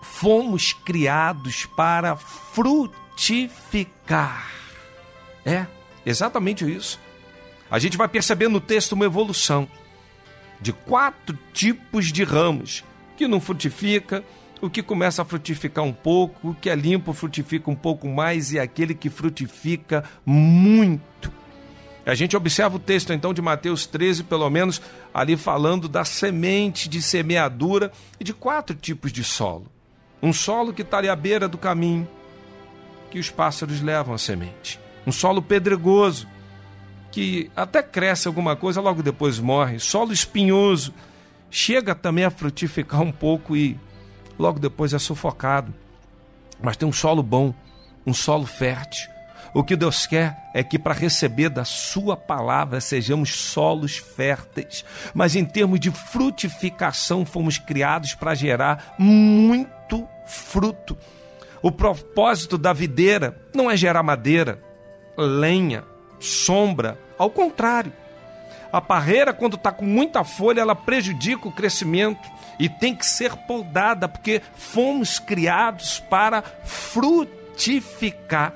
fomos 0.00 0.72
criados 0.72 1.66
para 1.66 2.16
frutificar. 2.16 2.92
É, 5.44 5.66
exatamente 6.04 6.64
isso. 6.70 7.00
A 7.70 7.78
gente 7.78 7.96
vai 7.96 8.08
perceber 8.08 8.48
no 8.48 8.60
texto 8.60 8.92
uma 8.92 9.04
evolução 9.04 9.68
de 10.60 10.72
quatro 10.72 11.38
tipos 11.52 12.12
de 12.12 12.22
ramos 12.22 12.84
que 13.16 13.26
não 13.26 13.40
frutifica, 13.40 14.22
o 14.60 14.70
que 14.70 14.82
começa 14.82 15.22
a 15.22 15.24
frutificar 15.24 15.82
um 15.84 15.92
pouco, 15.92 16.50
o 16.50 16.54
que 16.54 16.70
é 16.70 16.74
limpo 16.76 17.12
frutifica 17.12 17.68
um 17.70 17.74
pouco 17.74 18.06
mais 18.06 18.52
e 18.52 18.60
aquele 18.60 18.94
que 18.94 19.10
frutifica 19.10 20.04
muito. 20.24 21.32
A 22.04 22.14
gente 22.14 22.36
observa 22.36 22.76
o 22.76 22.80
texto 22.80 23.12
então 23.12 23.32
de 23.32 23.40
Mateus 23.40 23.86
13, 23.86 24.24
pelo 24.24 24.48
menos 24.50 24.82
ali 25.14 25.36
falando 25.36 25.88
da 25.88 26.04
semente 26.04 26.88
de 26.88 27.00
semeadura 27.00 27.92
e 28.18 28.24
de 28.24 28.34
quatro 28.34 28.74
tipos 28.74 29.12
de 29.12 29.22
solo. 29.22 29.66
Um 30.20 30.32
solo 30.32 30.72
que 30.72 30.82
está 30.82 30.98
ali 30.98 31.08
à 31.08 31.14
beira 31.14 31.46
do 31.46 31.56
caminho, 31.56 32.08
que 33.10 33.18
os 33.18 33.30
pássaros 33.30 33.80
levam 33.80 34.14
a 34.14 34.18
semente. 34.18 34.80
Um 35.06 35.12
solo 35.12 35.40
pedregoso, 35.40 36.26
que 37.12 37.50
até 37.54 37.82
cresce 37.82 38.26
alguma 38.26 38.56
coisa, 38.56 38.80
logo 38.80 39.02
depois 39.02 39.38
morre. 39.38 39.78
Solo 39.78 40.12
espinhoso, 40.12 40.92
chega 41.50 41.94
também 41.94 42.24
a 42.24 42.30
frutificar 42.30 43.02
um 43.02 43.12
pouco 43.12 43.56
e 43.56 43.78
logo 44.36 44.58
depois 44.58 44.92
é 44.92 44.98
sufocado. 44.98 45.72
Mas 46.60 46.76
tem 46.76 46.88
um 46.88 46.92
solo 46.92 47.22
bom, 47.22 47.54
um 48.04 48.14
solo 48.14 48.46
fértil 48.46 49.12
o 49.54 49.62
que 49.62 49.76
Deus 49.76 50.06
quer 50.06 50.36
é 50.54 50.62
que 50.62 50.78
para 50.78 50.94
receber 50.94 51.50
da 51.50 51.64
Sua 51.64 52.16
palavra 52.16 52.80
sejamos 52.80 53.34
solos 53.34 53.98
férteis, 53.98 54.84
mas 55.12 55.36
em 55.36 55.44
termos 55.44 55.78
de 55.78 55.90
frutificação 55.90 57.26
fomos 57.26 57.58
criados 57.58 58.14
para 58.14 58.34
gerar 58.34 58.94
muito 58.98 60.08
fruto. 60.26 60.96
O 61.60 61.70
propósito 61.70 62.56
da 62.56 62.72
videira 62.72 63.36
não 63.54 63.70
é 63.70 63.76
gerar 63.76 64.02
madeira, 64.02 64.58
lenha, 65.16 65.84
sombra, 66.18 66.98
ao 67.18 67.30
contrário. 67.30 67.92
A 68.72 68.80
parreira, 68.80 69.34
quando 69.34 69.56
está 69.56 69.70
com 69.70 69.84
muita 69.84 70.24
folha, 70.24 70.62
ela 70.62 70.74
prejudica 70.74 71.46
o 71.46 71.52
crescimento 71.52 72.26
e 72.58 72.70
tem 72.70 72.96
que 72.96 73.04
ser 73.04 73.36
podada, 73.36 74.08
porque 74.08 74.40
fomos 74.54 75.18
criados 75.18 76.00
para 76.00 76.42
frutificar. 76.64 78.54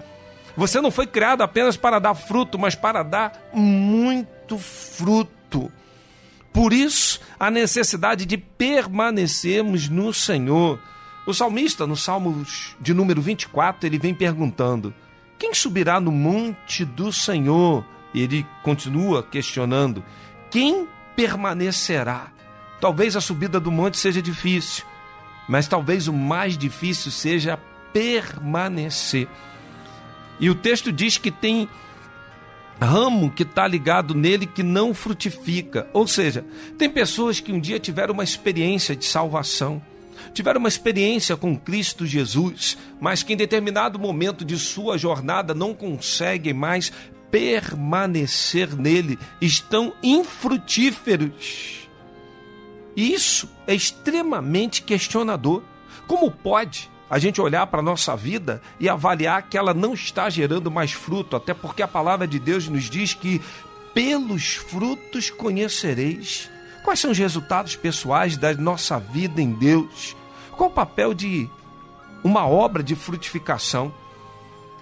Você 0.56 0.80
não 0.80 0.90
foi 0.90 1.06
criado 1.06 1.42
apenas 1.42 1.76
para 1.76 1.98
dar 1.98 2.14
fruto, 2.14 2.58
mas 2.58 2.74
para 2.74 3.02
dar 3.02 3.50
muito 3.52 4.58
fruto. 4.58 5.70
Por 6.52 6.72
isso, 6.72 7.20
a 7.38 7.50
necessidade 7.50 8.24
de 8.24 8.38
permanecermos 8.38 9.88
no 9.90 10.14
Senhor. 10.14 10.80
O 11.26 11.34
salmista, 11.34 11.86
no 11.86 11.96
Salmo 11.96 12.46
de 12.80 12.94
número 12.94 13.20
24, 13.20 13.86
ele 13.86 13.98
vem 13.98 14.14
perguntando: 14.14 14.94
Quem 15.38 15.52
subirá 15.52 16.00
no 16.00 16.10
monte 16.10 16.84
do 16.84 17.12
Senhor? 17.12 17.84
E 18.14 18.22
ele 18.22 18.46
continua 18.62 19.22
questionando: 19.22 20.02
Quem 20.50 20.88
permanecerá? 21.14 22.28
Talvez 22.80 23.16
a 23.16 23.20
subida 23.20 23.60
do 23.60 23.70
monte 23.70 23.98
seja 23.98 24.22
difícil, 24.22 24.84
mas 25.46 25.68
talvez 25.68 26.08
o 26.08 26.12
mais 26.12 26.56
difícil 26.56 27.10
seja 27.10 27.58
permanecer. 27.92 29.28
E 30.38 30.50
o 30.50 30.54
texto 30.54 30.92
diz 30.92 31.16
que 31.18 31.30
tem 31.30 31.68
ramo 32.80 33.30
que 33.30 33.42
está 33.42 33.66
ligado 33.66 34.14
nele 34.14 34.46
que 34.46 34.62
não 34.62 34.92
frutifica. 34.92 35.88
Ou 35.92 36.06
seja, 36.06 36.44
tem 36.78 36.90
pessoas 36.90 37.40
que 37.40 37.52
um 37.52 37.60
dia 37.60 37.80
tiveram 37.80 38.14
uma 38.14 38.24
experiência 38.24 38.94
de 38.94 39.04
salvação, 39.04 39.82
tiveram 40.32 40.60
uma 40.60 40.68
experiência 40.68 41.36
com 41.36 41.56
Cristo 41.56 42.06
Jesus, 42.06 42.76
mas 43.00 43.22
que 43.22 43.32
em 43.32 43.36
determinado 43.36 43.98
momento 43.98 44.44
de 44.44 44.58
sua 44.58 44.98
jornada 44.98 45.54
não 45.54 45.74
conseguem 45.74 46.52
mais 46.52 46.92
permanecer 47.30 48.76
nele, 48.76 49.18
estão 49.40 49.92
infrutíferos. 50.02 51.88
Isso 52.96 53.48
é 53.66 53.74
extremamente 53.74 54.82
questionador. 54.82 55.62
Como 56.06 56.30
pode 56.30 56.90
a 57.08 57.18
gente 57.18 57.40
olhar 57.40 57.66
para 57.68 57.80
a 57.80 57.82
nossa 57.84 58.16
vida 58.16 58.60
e 58.80 58.88
avaliar 58.88 59.42
que 59.42 59.56
ela 59.56 59.72
não 59.72 59.94
está 59.94 60.28
gerando 60.28 60.70
mais 60.70 60.92
fruto, 60.92 61.36
até 61.36 61.54
porque 61.54 61.82
a 61.82 61.88
palavra 61.88 62.26
de 62.26 62.38
Deus 62.38 62.68
nos 62.68 62.90
diz 62.90 63.14
que 63.14 63.40
pelos 63.94 64.56
frutos 64.56 65.30
conhecereis. 65.30 66.50
Quais 66.84 67.00
são 67.00 67.10
os 67.10 67.18
resultados 67.18 67.74
pessoais 67.76 68.36
da 68.36 68.52
nossa 68.54 68.98
vida 68.98 69.40
em 69.40 69.52
Deus? 69.52 70.16
Qual 70.56 70.68
o 70.68 70.72
papel 70.72 71.14
de 71.14 71.48
uma 72.22 72.46
obra 72.46 72.82
de 72.82 72.94
frutificação? 72.94 73.92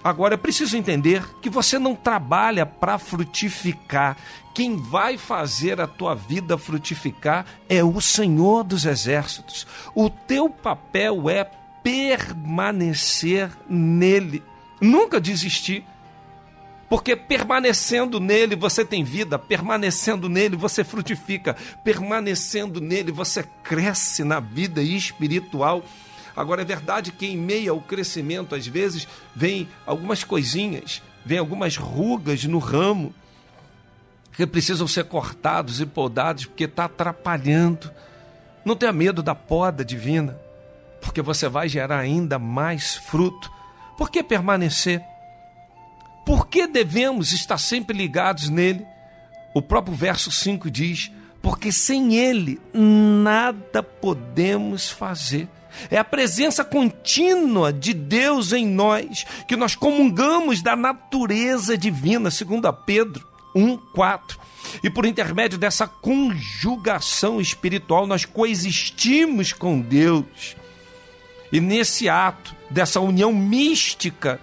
Agora 0.03 0.35
é 0.35 0.37
preciso 0.37 0.77
entender 0.77 1.25
que 1.41 1.49
você 1.49 1.79
não 1.79 1.95
trabalha 1.95 2.65
para 2.65 2.99
frutificar. 2.99 4.15
Quem 4.53 4.77
vai 4.77 5.17
fazer 5.17 5.81
a 5.81 5.87
tua 5.87 6.13
vida 6.13 6.57
frutificar 6.57 7.45
é 7.67 7.83
o 7.83 7.99
Senhor 7.99 8.63
dos 8.63 8.85
Exércitos. 8.85 9.65
O 9.95 10.09
teu 10.09 10.47
papel 10.49 11.27
é 11.29 11.43
permanecer 11.85 13.51
nele, 13.69 14.41
nunca 14.81 15.21
desistir. 15.21 15.85
Porque 16.89 17.15
permanecendo 17.15 18.19
nele 18.19 18.55
você 18.55 18.83
tem 18.83 19.03
vida, 19.03 19.37
permanecendo 19.37 20.27
nele 20.27 20.55
você 20.55 20.83
frutifica, 20.83 21.55
permanecendo 21.83 22.81
nele 22.81 23.11
você 23.11 23.43
cresce 23.63 24.23
na 24.23 24.39
vida 24.39 24.81
espiritual. 24.81 25.83
Agora 26.35 26.63
é 26.63 26.65
verdade 26.65 27.11
que 27.11 27.27
em 27.27 27.37
meio 27.37 27.73
ao 27.73 27.81
crescimento, 27.81 28.55
às 28.55 28.65
vezes, 28.65 29.07
vem 29.35 29.67
algumas 29.85 30.23
coisinhas, 30.23 31.03
vem 31.23 31.37
algumas 31.37 31.77
rugas 31.77 32.43
no 32.45 32.57
ramo 32.57 33.13
que 34.33 34.47
precisam 34.47 34.87
ser 34.87 35.05
cortados 35.05 35.79
e 35.81 35.85
podados 35.85 36.45
porque 36.45 36.63
está 36.63 36.85
atrapalhando. 36.85 37.91
Não 38.63 38.75
tenha 38.75 38.91
medo 38.91 39.21
da 39.21 39.35
poda 39.35 39.85
divina 39.85 40.44
porque 41.05 41.21
você 41.21 41.47
vai 41.47 41.69
gerar 41.69 41.99
ainda 41.99 42.39
mais 42.39 42.95
fruto. 42.95 43.51
Por 43.95 44.09
que 44.09 44.23
permanecer? 44.23 45.01
Por 46.25 46.47
que 46.47 46.67
devemos 46.67 47.31
estar 47.31 47.59
sempre 47.59 47.95
ligados 47.95 48.49
nele? 48.49 48.85
O 49.53 49.61
próprio 49.61 49.95
verso 49.95 50.31
5 50.31 50.69
diz: 50.69 51.11
porque 51.41 51.71
sem 51.71 52.15
ele 52.15 52.59
nada 52.73 53.83
podemos 53.83 54.89
fazer. 54.89 55.47
É 55.91 55.97
a 55.97 56.03
presença 56.03 56.63
contínua 56.63 57.71
de 57.71 57.93
Deus 57.93 58.51
em 58.51 58.65
nós, 58.65 59.25
que 59.47 59.55
nós 59.55 59.75
comungamos 59.75 60.63
da 60.63 60.75
natureza 60.75 61.77
divina, 61.77 62.31
segundo 62.31 62.71
Pedro 62.73 63.23
1:4. 63.55 64.37
E 64.83 64.89
por 64.89 65.05
intermédio 65.05 65.59
dessa 65.59 65.87
conjugação 65.87 67.39
espiritual 67.39 68.07
nós 68.07 68.25
coexistimos 68.25 69.53
com 69.53 69.79
Deus. 69.79 70.55
E 71.51 71.59
nesse 71.59 72.09
ato 72.09 72.55
dessa 72.69 72.99
união 72.99 73.31
mística, 73.31 74.39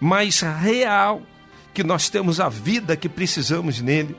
mas 0.00 0.40
real, 0.40 1.22
que 1.74 1.82
nós 1.82 2.08
temos 2.08 2.40
a 2.40 2.48
vida 2.48 2.96
que 2.96 3.08
precisamos 3.08 3.80
nele. 3.80 4.16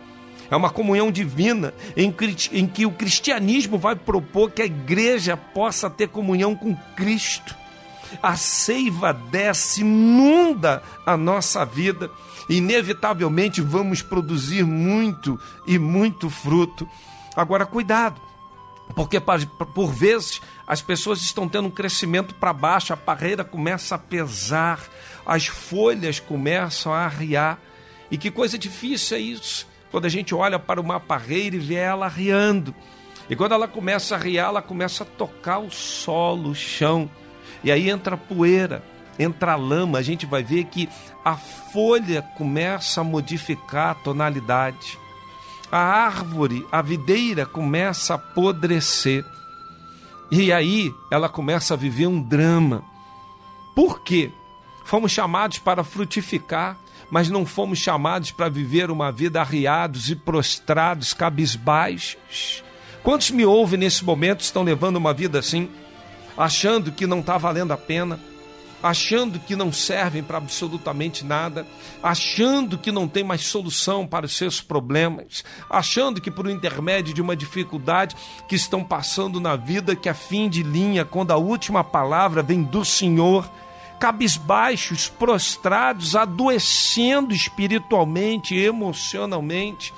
É 0.49 0.55
uma 0.55 0.69
comunhão 0.69 1.11
divina 1.11 1.73
em, 1.95 2.13
em 2.51 2.65
que 2.65 2.85
o 2.85 2.91
cristianismo 2.91 3.77
vai 3.77 3.95
propor 3.95 4.49
que 4.49 4.61
a 4.61 4.65
igreja 4.65 5.37
possa 5.37 5.89
ter 5.89 6.07
comunhão 6.07 6.55
com 6.55 6.75
Cristo. 6.95 7.55
A 8.23 8.35
seiva 8.35 9.13
desce, 9.13 9.81
inunda 9.81 10.81
a 11.05 11.15
nossa 11.15 11.63
vida. 11.63 12.09
Inevitavelmente 12.49 13.61
vamos 13.61 14.01
produzir 14.01 14.63
muito 14.63 15.39
e 15.67 15.77
muito 15.77 16.29
fruto. 16.29 16.89
Agora, 17.35 17.65
cuidado, 17.65 18.19
porque 18.95 19.19
por 19.19 19.91
vezes 19.93 20.41
as 20.69 20.83
pessoas 20.83 21.19
estão 21.21 21.49
tendo 21.49 21.67
um 21.67 21.71
crescimento 21.71 22.35
para 22.35 22.53
baixo, 22.53 22.93
a 22.93 22.97
parreira 22.97 23.43
começa 23.43 23.95
a 23.95 23.97
pesar, 23.97 24.79
as 25.25 25.47
folhas 25.47 26.19
começam 26.19 26.93
a 26.93 27.05
arriar. 27.05 27.59
E 28.11 28.19
que 28.19 28.29
coisa 28.29 28.55
difícil 28.55 29.17
é 29.17 29.19
isso 29.19 29.67
quando 29.89 30.05
a 30.05 30.09
gente 30.09 30.35
olha 30.35 30.59
para 30.59 30.79
uma 30.79 30.99
parreira 30.99 31.55
e 31.55 31.59
vê 31.59 31.73
ela 31.73 32.05
arriando. 32.05 32.75
E 33.27 33.35
quando 33.35 33.53
ela 33.53 33.67
começa 33.67 34.13
a 34.13 34.19
arriar, 34.19 34.49
ela 34.49 34.61
começa 34.61 35.01
a 35.01 35.07
tocar 35.07 35.57
o 35.57 35.71
solo, 35.71 36.51
o 36.51 36.55
chão. 36.55 37.09
E 37.63 37.71
aí 37.71 37.89
entra 37.89 38.13
a 38.13 38.17
poeira, 38.17 38.83
entra 39.17 39.53
a 39.53 39.55
lama. 39.55 39.97
A 39.97 40.03
gente 40.03 40.27
vai 40.27 40.43
ver 40.43 40.65
que 40.65 40.87
a 41.25 41.35
folha 41.35 42.21
começa 42.37 43.01
a 43.01 43.03
modificar 43.03 43.89
a 43.89 43.95
tonalidade. 43.95 44.99
A 45.71 45.79
árvore, 45.79 46.63
a 46.71 46.79
videira 46.79 47.43
começa 47.43 48.13
a 48.13 48.17
apodrecer. 48.17 49.25
E 50.31 50.51
aí 50.51 50.93
ela 51.09 51.27
começa 51.27 51.73
a 51.73 51.77
viver 51.77 52.07
um 52.07 52.21
drama. 52.21 52.83
Por 53.75 54.01
quê? 54.01 54.31
Fomos 54.85 55.11
chamados 55.11 55.59
para 55.59 55.83
frutificar, 55.83 56.77
mas 57.09 57.29
não 57.29 57.45
fomos 57.45 57.79
chamados 57.79 58.31
para 58.31 58.49
viver 58.49 58.91
uma 58.91 59.11
vida 59.11 59.41
arriados 59.41 60.09
e 60.09 60.15
prostrados, 60.15 61.13
cabisbaixos. 61.13 62.63
Quantos 63.01 63.31
me 63.31 63.45
ouvem 63.45 63.79
nesse 63.79 64.03
momento 64.03 64.41
estão 64.41 64.63
levando 64.63 64.97
uma 64.97 65.13
vida 65.13 65.39
assim, 65.39 65.69
achando 66.37 66.91
que 66.91 67.07
não 67.07 67.21
está 67.21 67.37
valendo 67.37 67.71
a 67.71 67.77
pena, 67.77 68.19
achando 68.81 69.39
que 69.39 69.55
não 69.55 69.71
servem 69.71 70.23
para 70.23 70.37
absolutamente 70.37 71.25
nada, 71.25 71.67
achando 72.01 72.77
que 72.77 72.91
não 72.91 73.07
tem 73.07 73.23
mais 73.23 73.41
solução 73.41 74.07
para 74.07 74.25
os 74.25 74.35
seus 74.35 74.61
problemas, 74.61 75.43
achando 75.69 76.21
que 76.21 76.31
por 76.31 76.49
intermédio 76.49 77.13
de 77.13 77.21
uma 77.21 77.35
dificuldade 77.35 78.15
que 78.47 78.55
estão 78.55 78.83
passando 78.83 79.39
na 79.39 79.55
vida, 79.55 79.95
que 79.95 80.09
é 80.09 80.13
fim 80.13 80.49
de 80.49 80.63
linha, 80.63 81.03
quando 81.03 81.31
a 81.31 81.37
última 81.37 81.83
palavra 81.83 82.41
vem 82.41 82.63
do 82.63 82.85
Senhor, 82.85 83.49
cabisbaixos, 83.99 85.09
prostrados, 85.09 86.15
adoecendo 86.15 87.33
espiritualmente, 87.33 88.55
emocionalmente. 88.55 89.93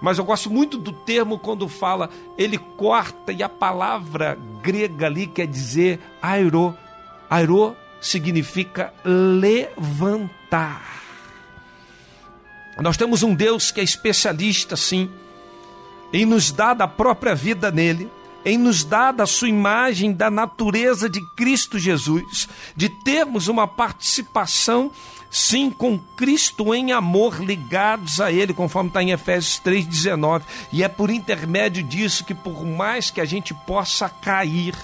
Mas 0.00 0.18
eu 0.18 0.24
gosto 0.24 0.50
muito 0.50 0.76
do 0.76 0.92
termo 0.92 1.38
quando 1.38 1.68
fala, 1.68 2.10
ele 2.36 2.58
corta, 2.58 3.32
e 3.32 3.42
a 3.42 3.48
palavra 3.48 4.36
grega 4.60 5.06
ali 5.06 5.26
quer 5.26 5.46
dizer 5.46 6.00
airo. 6.20 6.76
Airo 7.28 7.76
significa 8.00 8.92
levantar. 9.04 10.96
Nós 12.78 12.96
temos 12.96 13.22
um 13.22 13.34
Deus 13.34 13.70
que 13.70 13.80
é 13.80 13.84
especialista, 13.84 14.76
sim, 14.76 15.10
em 16.12 16.26
nos 16.26 16.52
dar 16.52 16.74
da 16.74 16.86
própria 16.86 17.34
vida 17.34 17.70
nele, 17.70 18.10
em 18.44 18.56
nos 18.56 18.84
dar 18.84 19.12
da 19.12 19.26
sua 19.26 19.48
imagem, 19.48 20.12
da 20.12 20.30
natureza 20.30 21.08
de 21.08 21.20
Cristo 21.34 21.78
Jesus, 21.78 22.48
de 22.76 22.88
termos 22.88 23.48
uma 23.48 23.66
participação, 23.66 24.92
sim, 25.30 25.70
com 25.70 25.98
Cristo 26.16 26.72
em 26.74 26.92
amor, 26.92 27.42
ligados 27.42 28.20
a 28.20 28.30
Ele, 28.30 28.54
conforme 28.54 28.88
está 28.88 29.02
em 29.02 29.10
Efésios 29.10 29.60
3,19. 29.64 30.42
E 30.70 30.84
é 30.84 30.88
por 30.88 31.10
intermédio 31.10 31.82
disso 31.82 32.24
que, 32.24 32.34
por 32.34 32.64
mais 32.64 33.10
que 33.10 33.20
a 33.20 33.24
gente 33.24 33.52
possa 33.66 34.08
cair, 34.08 34.76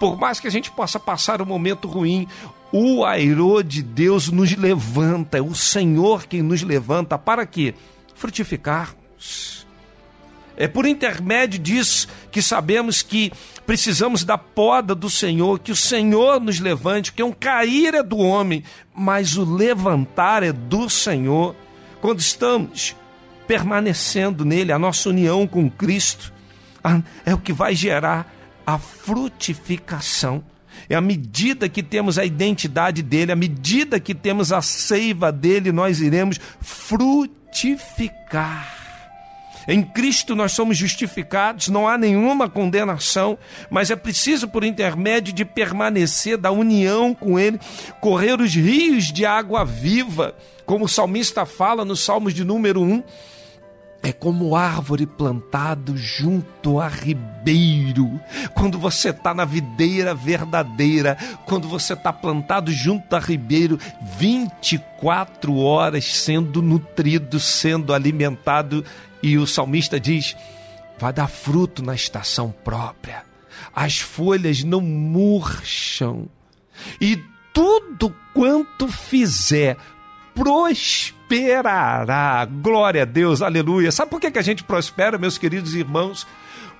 por 0.00 0.18
mais 0.18 0.40
que 0.40 0.48
a 0.48 0.50
gente 0.50 0.70
possa 0.70 0.98
passar 0.98 1.40
um 1.40 1.46
momento 1.46 1.86
ruim, 1.86 2.26
o 2.72 3.04
airô 3.04 3.62
de 3.62 3.82
Deus 3.82 4.30
nos 4.30 4.56
levanta, 4.56 5.38
é 5.38 5.42
o 5.42 5.54
Senhor 5.54 6.26
quem 6.26 6.42
nos 6.42 6.62
levanta 6.62 7.16
para 7.16 7.46
quê? 7.46 7.74
Frutificarmos 8.14 9.60
é 10.60 10.68
por 10.68 10.84
intermédio 10.84 11.58
disso 11.58 12.06
que 12.30 12.42
sabemos 12.42 13.00
que 13.00 13.32
precisamos 13.64 14.24
da 14.24 14.36
poda 14.36 14.94
do 14.94 15.08
Senhor, 15.08 15.58
que 15.58 15.72
o 15.72 15.76
Senhor 15.76 16.38
nos 16.38 16.60
levante, 16.60 17.10
porque 17.10 17.22
um 17.22 17.32
cair 17.32 17.94
é 17.94 18.02
do 18.02 18.18
homem, 18.18 18.62
mas 18.94 19.38
o 19.38 19.44
levantar 19.56 20.42
é 20.42 20.52
do 20.52 20.90
Senhor. 20.90 21.56
Quando 22.02 22.20
estamos 22.20 22.94
permanecendo 23.46 24.44
nele, 24.44 24.70
a 24.70 24.78
nossa 24.78 25.08
união 25.08 25.46
com 25.46 25.70
Cristo 25.70 26.30
é 27.24 27.32
o 27.32 27.38
que 27.38 27.54
vai 27.54 27.74
gerar 27.74 28.30
a 28.70 28.78
frutificação. 28.78 30.44
É 30.88 30.94
à 30.94 31.00
medida 31.00 31.68
que 31.68 31.82
temos 31.82 32.16
a 32.18 32.24
identidade 32.24 33.02
dele, 33.02 33.32
à 33.32 33.36
medida 33.36 33.98
que 34.00 34.14
temos 34.14 34.52
a 34.52 34.62
seiva 34.62 35.32
dele, 35.32 35.72
nós 35.72 36.00
iremos 36.00 36.38
frutificar. 36.60 38.08
Em 39.68 39.82
Cristo 39.82 40.34
nós 40.34 40.52
somos 40.52 40.78
justificados, 40.78 41.68
não 41.68 41.86
há 41.86 41.98
nenhuma 41.98 42.48
condenação, 42.48 43.36
mas 43.68 43.90
é 43.90 43.96
preciso, 43.96 44.48
por 44.48 44.64
intermédio 44.64 45.34
de 45.34 45.44
permanecer 45.44 46.38
da 46.38 46.50
união 46.50 47.14
com 47.14 47.38
Ele, 47.38 47.60
correr 48.00 48.40
os 48.40 48.54
rios 48.54 49.12
de 49.12 49.26
água 49.26 49.64
viva, 49.64 50.34
como 50.64 50.86
o 50.86 50.88
salmista 50.88 51.44
fala 51.44 51.84
no 51.84 51.94
Salmos 51.94 52.32
de 52.32 52.42
número 52.42 52.80
1 52.80 53.02
é 54.02 54.12
como 54.12 54.56
árvore 54.56 55.06
plantado 55.06 55.96
junto 55.96 56.80
a 56.80 56.88
ribeiro. 56.88 58.20
Quando 58.54 58.78
você 58.78 59.10
está 59.10 59.34
na 59.34 59.44
videira 59.44 60.14
verdadeira, 60.14 61.16
quando 61.44 61.68
você 61.68 61.92
está 61.92 62.12
plantado 62.12 62.72
junto 62.72 63.14
a 63.14 63.18
ribeiro, 63.18 63.78
24 64.16 65.56
horas 65.58 66.04
sendo 66.04 66.62
nutrido, 66.62 67.38
sendo 67.38 67.92
alimentado. 67.92 68.84
E 69.22 69.36
o 69.36 69.46
salmista 69.46 70.00
diz: 70.00 70.34
vai 70.98 71.12
dar 71.12 71.28
fruto 71.28 71.82
na 71.82 71.94
estação 71.94 72.54
própria. 72.64 73.22
As 73.74 73.98
folhas 73.98 74.64
não 74.64 74.80
murcham. 74.80 76.26
E 76.98 77.22
tudo 77.52 78.14
quanto 78.32 78.88
fizer 78.88 79.76
prosperará. 80.34 81.19
Glória 82.60 83.02
a 83.02 83.04
Deus, 83.04 83.40
aleluia. 83.40 83.92
Sabe 83.92 84.10
por 84.10 84.20
que 84.20 84.36
a 84.36 84.42
gente 84.42 84.64
prospera, 84.64 85.16
meus 85.16 85.38
queridos 85.38 85.76
irmãos? 85.76 86.26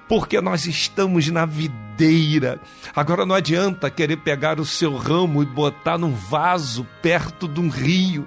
Porque 0.09 0.40
nós 0.40 0.66
estamos 0.66 1.28
na 1.28 1.46
videira. 1.46 2.61
Agora 2.96 3.24
não 3.24 3.36
adianta 3.36 3.88
querer 3.88 4.16
pegar 4.16 4.59
o 4.59 4.64
seu 4.64 4.96
ramo 4.96 5.40
e 5.40 5.46
botar 5.46 5.96
num 5.96 6.12
vaso 6.12 6.84
perto 7.01 7.46
de 7.46 7.61
um 7.61 7.68
rio. 7.68 8.26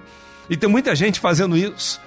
E 0.50 0.56
tem 0.56 0.70
muita 0.70 0.96
gente 0.96 1.20
fazendo 1.20 1.58
isso. 1.58 2.00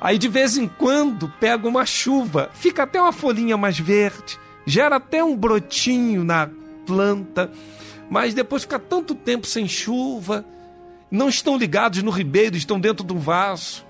Aí 0.00 0.18
de 0.18 0.26
vez 0.26 0.56
em 0.56 0.66
quando 0.66 1.28
pega 1.38 1.68
uma 1.68 1.86
chuva, 1.86 2.50
fica 2.54 2.82
até 2.82 3.00
uma 3.00 3.12
folhinha 3.12 3.56
mais 3.56 3.78
verde, 3.78 4.36
gera 4.66 4.96
até 4.96 5.22
um 5.22 5.36
brotinho 5.36 6.24
na 6.24 6.50
planta, 6.84 7.52
mas 8.10 8.34
depois 8.34 8.62
fica 8.62 8.80
tanto 8.80 9.14
tempo 9.14 9.46
sem 9.46 9.68
chuva, 9.68 10.44
não 11.10 11.28
estão 11.28 11.56
ligados 11.56 12.02
no 12.02 12.10
ribeiro, 12.10 12.56
estão 12.56 12.80
dentro 12.80 13.04
do 13.04 13.18
vaso, 13.18 13.84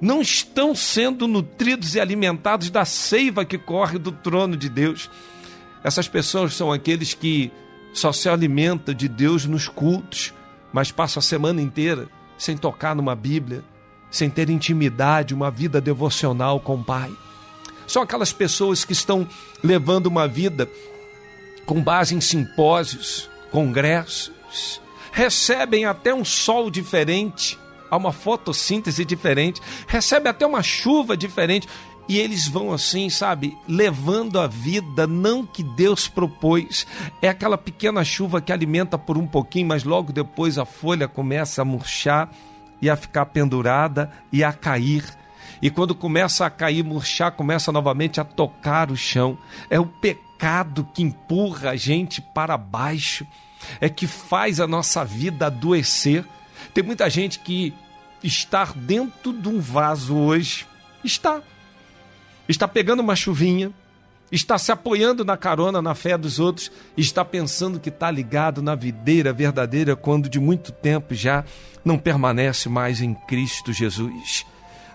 não 0.00 0.20
estão 0.20 0.74
sendo 0.74 1.26
nutridos 1.26 1.94
e 1.94 2.00
alimentados 2.00 2.70
da 2.70 2.84
seiva 2.84 3.44
que 3.44 3.58
corre 3.58 3.98
do 3.98 4.12
trono 4.12 4.56
de 4.56 4.68
Deus. 4.68 5.10
Essas 5.82 6.08
pessoas 6.08 6.54
são 6.54 6.72
aqueles 6.72 7.14
que 7.14 7.50
só 7.92 8.12
se 8.12 8.28
alimentam 8.28 8.94
de 8.94 9.08
Deus 9.08 9.44
nos 9.44 9.68
cultos, 9.68 10.32
mas 10.72 10.92
passam 10.92 11.20
a 11.20 11.22
semana 11.22 11.60
inteira 11.60 12.08
sem 12.38 12.56
tocar 12.56 12.94
numa 12.94 13.14
Bíblia, 13.14 13.62
sem 14.10 14.30
ter 14.30 14.48
intimidade, 14.48 15.34
uma 15.34 15.50
vida 15.50 15.80
devocional 15.80 16.58
com 16.60 16.76
o 16.76 16.84
Pai. 16.84 17.10
São 17.86 18.02
aquelas 18.02 18.32
pessoas 18.32 18.84
que 18.84 18.92
estão 18.92 19.28
levando 19.62 20.06
uma 20.06 20.26
vida 20.26 20.68
com 21.66 21.82
base 21.82 22.14
em 22.14 22.20
simpósios, 22.20 23.28
congressos, 23.50 24.80
recebem 25.12 25.84
até 25.84 26.14
um 26.14 26.24
sol 26.24 26.70
diferente, 26.70 27.58
há 27.90 27.96
uma 27.96 28.12
fotossíntese 28.12 29.04
diferente, 29.04 29.60
recebe 29.86 30.28
até 30.28 30.46
uma 30.46 30.62
chuva 30.62 31.16
diferente. 31.16 31.68
E 32.08 32.18
eles 32.18 32.48
vão 32.48 32.72
assim, 32.72 33.08
sabe, 33.08 33.56
levando 33.68 34.40
a 34.40 34.48
vida, 34.48 35.06
não 35.06 35.46
que 35.46 35.62
Deus 35.62 36.08
propôs. 36.08 36.84
É 37.22 37.28
aquela 37.28 37.56
pequena 37.56 38.02
chuva 38.02 38.40
que 38.40 38.52
alimenta 38.52 38.98
por 38.98 39.16
um 39.16 39.28
pouquinho, 39.28 39.68
mas 39.68 39.84
logo 39.84 40.12
depois 40.12 40.58
a 40.58 40.64
folha 40.64 41.06
começa 41.06 41.62
a 41.62 41.64
murchar 41.64 42.28
e 42.82 42.90
a 42.90 42.96
ficar 42.96 43.26
pendurada 43.26 44.10
e 44.32 44.42
a 44.42 44.52
cair. 44.52 45.04
E 45.62 45.70
quando 45.70 45.94
começa 45.94 46.46
a 46.46 46.50
cair, 46.50 46.82
murchar, 46.82 47.32
começa 47.32 47.70
novamente 47.70 48.20
a 48.20 48.24
tocar 48.24 48.90
o 48.90 48.96
chão. 48.96 49.38
É 49.68 49.78
o 49.78 49.86
pecado 49.86 50.88
que 50.92 51.02
empurra 51.02 51.70
a 51.70 51.76
gente 51.76 52.20
para 52.20 52.56
baixo, 52.56 53.26
é 53.80 53.88
que 53.88 54.06
faz 54.06 54.60
a 54.60 54.66
nossa 54.66 55.04
vida 55.04 55.46
adoecer. 55.46 56.24
Tem 56.72 56.84
muita 56.84 57.08
gente 57.10 57.38
que 57.40 57.74
está 58.22 58.64
dentro 58.74 59.32
de 59.32 59.48
um 59.48 59.60
vaso 59.60 60.16
hoje, 60.16 60.66
está. 61.02 61.42
Está 62.48 62.66
pegando 62.66 63.00
uma 63.00 63.14
chuvinha, 63.14 63.72
está 64.30 64.58
se 64.58 64.72
apoiando 64.72 65.24
na 65.24 65.36
carona, 65.36 65.80
na 65.80 65.94
fé 65.94 66.18
dos 66.18 66.38
outros, 66.38 66.70
está 66.96 67.24
pensando 67.24 67.80
que 67.80 67.88
está 67.88 68.10
ligado 68.10 68.62
na 68.62 68.74
videira 68.74 69.32
verdadeira, 69.32 69.96
quando 69.96 70.28
de 70.28 70.40
muito 70.40 70.72
tempo 70.72 71.14
já 71.14 71.44
não 71.84 71.98
permanece 71.98 72.68
mais 72.68 73.00
em 73.00 73.14
Cristo 73.14 73.72
Jesus. 73.72 74.44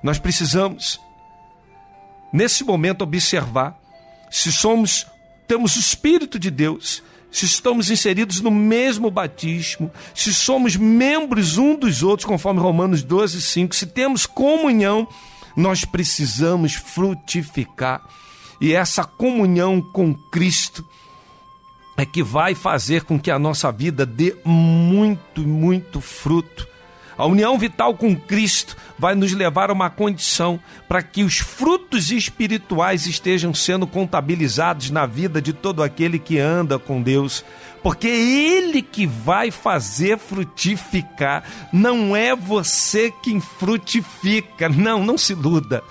Nós 0.03 0.19
precisamos, 0.19 0.99
nesse 2.31 2.63
momento, 2.63 3.01
observar 3.01 3.79
se 4.29 4.51
somos, 4.51 5.07
temos 5.47 5.75
o 5.75 5.79
Espírito 5.79 6.37
de 6.37 6.51
Deus, 6.51 7.01
se 7.35 7.43
estamos 7.43 7.91
inseridos 7.91 8.39
no 8.39 8.49
mesmo 8.49 9.11
batismo, 9.11 9.91
se 10.13 10.33
somos 10.33 10.77
membros 10.77 11.57
um 11.57 11.75
dos 11.75 12.01
outros, 12.01 12.25
conforme 12.25 12.61
Romanos 12.61 13.03
12, 13.03 13.41
5, 13.41 13.75
se 13.75 13.87
temos 13.87 14.25
comunhão, 14.25 15.05
nós 15.53 15.83
precisamos 15.83 16.75
frutificar. 16.75 18.07
E 18.61 18.73
essa 18.73 19.03
comunhão 19.03 19.81
com 19.81 20.13
Cristo 20.13 20.87
é 21.97 22.05
que 22.05 22.23
vai 22.23 22.55
fazer 22.55 23.03
com 23.03 23.19
que 23.19 23.29
a 23.29 23.37
nossa 23.37 23.69
vida 23.69 24.05
dê 24.05 24.33
muito, 24.45 25.41
muito 25.41 25.99
fruto. 25.99 26.65
A 27.17 27.25
união 27.25 27.57
vital 27.57 27.95
com 27.95 28.15
Cristo 28.15 28.75
vai 28.97 29.15
nos 29.15 29.31
levar 29.33 29.69
a 29.69 29.73
uma 29.73 29.89
condição 29.89 30.59
para 30.87 31.01
que 31.01 31.23
os 31.23 31.37
frutos 31.37 32.11
espirituais 32.11 33.07
estejam 33.07 33.53
sendo 33.53 33.87
contabilizados 33.87 34.89
na 34.89 35.05
vida 35.05 35.41
de 35.41 35.53
todo 35.53 35.81
aquele 35.81 36.19
que 36.19 36.39
anda 36.39 36.77
com 36.77 37.01
Deus, 37.01 37.43
porque 37.81 38.07
é 38.07 38.15
Ele 38.15 38.81
que 38.81 39.05
vai 39.05 39.51
fazer 39.51 40.17
frutificar, 40.17 41.43
não 41.71 42.15
é 42.15 42.35
você 42.35 43.13
quem 43.23 43.39
frutifica. 43.39 44.67
Não, 44.67 45.03
não 45.03 45.17
se 45.17 45.33
iluda. 45.33 45.83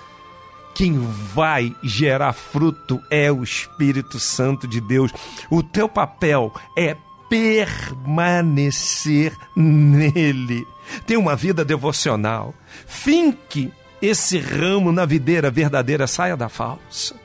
Quem 0.75 0.99
vai 1.33 1.73
gerar 1.81 2.33
fruto 2.33 3.01
é 3.09 3.31
o 3.31 3.43
Espírito 3.43 4.19
Santo 4.19 4.67
de 4.67 4.81
Deus. 4.81 5.09
O 5.49 5.63
teu 5.63 5.87
papel 5.87 6.53
é 6.77 6.97
permanecer 7.29 9.33
nele. 9.55 10.67
Tenha 11.05 11.19
uma 11.19 11.35
vida 11.35 11.65
devocional. 11.65 12.53
Finque 12.85 13.71
esse 14.01 14.37
ramo 14.37 14.91
na 14.91 15.05
videira 15.05 15.49
verdadeira, 15.49 16.07
saia 16.07 16.37
da 16.37 16.49
falsa. 16.49 17.15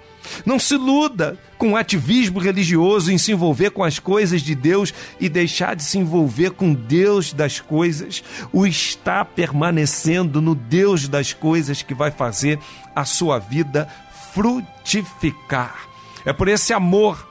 Não 0.45 0.59
se 0.59 0.75
iluda 0.75 1.39
com 1.59 1.73
o 1.73 1.77
ativismo 1.77 2.39
religioso 2.39 3.13
em 3.13 3.19
se 3.19 3.33
envolver 3.33 3.71
com 3.71 3.83
as 3.83 3.99
coisas 3.99 4.43
de 4.43 4.55
Deus 4.55 4.95
e 5.19 5.29
deixar 5.29 5.75
de 5.75 5.83
se 5.83 5.99
envolver 5.99 6.51
com 6.51 6.73
Deus 6.73 7.33
das 7.33 7.61
coisas. 7.61 8.23
O 8.53 8.67
está 8.67 9.25
permanecendo 9.25 10.41
no 10.41 10.55
Deus 10.55 11.09
das 11.09 11.33
coisas 11.33 11.83
que 11.83 11.95
vai 11.95 12.11
fazer 12.11 12.59
a 12.95 13.05
sua 13.05 13.39
vida 13.39 13.89
frutificar. 14.33 15.89
É 16.25 16.33
por 16.33 16.49
esse 16.49 16.73
amor 16.73 17.30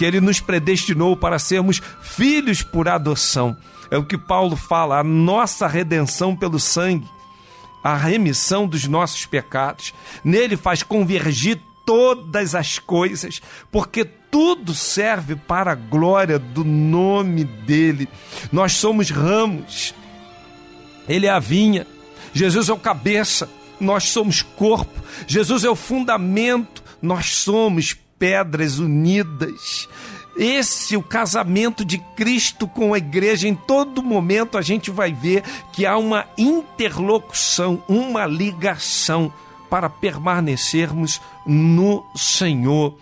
que 0.00 0.04
ele 0.06 0.18
nos 0.18 0.40
predestinou 0.40 1.14
para 1.14 1.38
sermos 1.38 1.78
filhos 2.00 2.62
por 2.62 2.88
adoção. 2.88 3.54
É 3.90 3.98
o 3.98 4.02
que 4.02 4.16
Paulo 4.16 4.56
fala, 4.56 4.98
a 4.98 5.04
nossa 5.04 5.66
redenção 5.66 6.34
pelo 6.34 6.58
sangue, 6.58 7.06
a 7.84 7.94
remissão 7.94 8.66
dos 8.66 8.86
nossos 8.86 9.26
pecados. 9.26 9.92
Nele 10.24 10.56
faz 10.56 10.82
convergir 10.82 11.60
todas 11.84 12.54
as 12.54 12.78
coisas, 12.78 13.42
porque 13.70 14.06
tudo 14.06 14.72
serve 14.72 15.36
para 15.36 15.72
a 15.72 15.74
glória 15.74 16.38
do 16.38 16.64
nome 16.64 17.44
dele. 17.44 18.08
Nós 18.50 18.72
somos 18.72 19.10
ramos, 19.10 19.94
ele 21.06 21.26
é 21.26 21.30
a 21.30 21.38
vinha, 21.38 21.86
Jesus 22.32 22.70
é 22.70 22.72
o 22.72 22.78
cabeça, 22.78 23.50
nós 23.78 24.04
somos 24.04 24.40
corpo, 24.40 24.98
Jesus 25.26 25.62
é 25.62 25.68
o 25.68 25.76
fundamento, 25.76 26.82
nós 27.02 27.34
somos 27.34 27.98
pedras 28.20 28.78
unidas. 28.78 29.88
Esse 30.36 30.96
o 30.96 31.02
casamento 31.02 31.84
de 31.84 31.98
Cristo 31.98 32.68
com 32.68 32.94
a 32.94 32.98
igreja. 32.98 33.48
Em 33.48 33.54
todo 33.54 34.02
momento 34.02 34.56
a 34.56 34.62
gente 34.62 34.90
vai 34.90 35.12
ver 35.12 35.42
que 35.72 35.86
há 35.86 35.96
uma 35.96 36.26
interlocução, 36.38 37.82
uma 37.88 38.26
ligação 38.26 39.32
para 39.68 39.88
permanecermos 39.88 41.20
no 41.46 42.04
Senhor. 42.14 42.94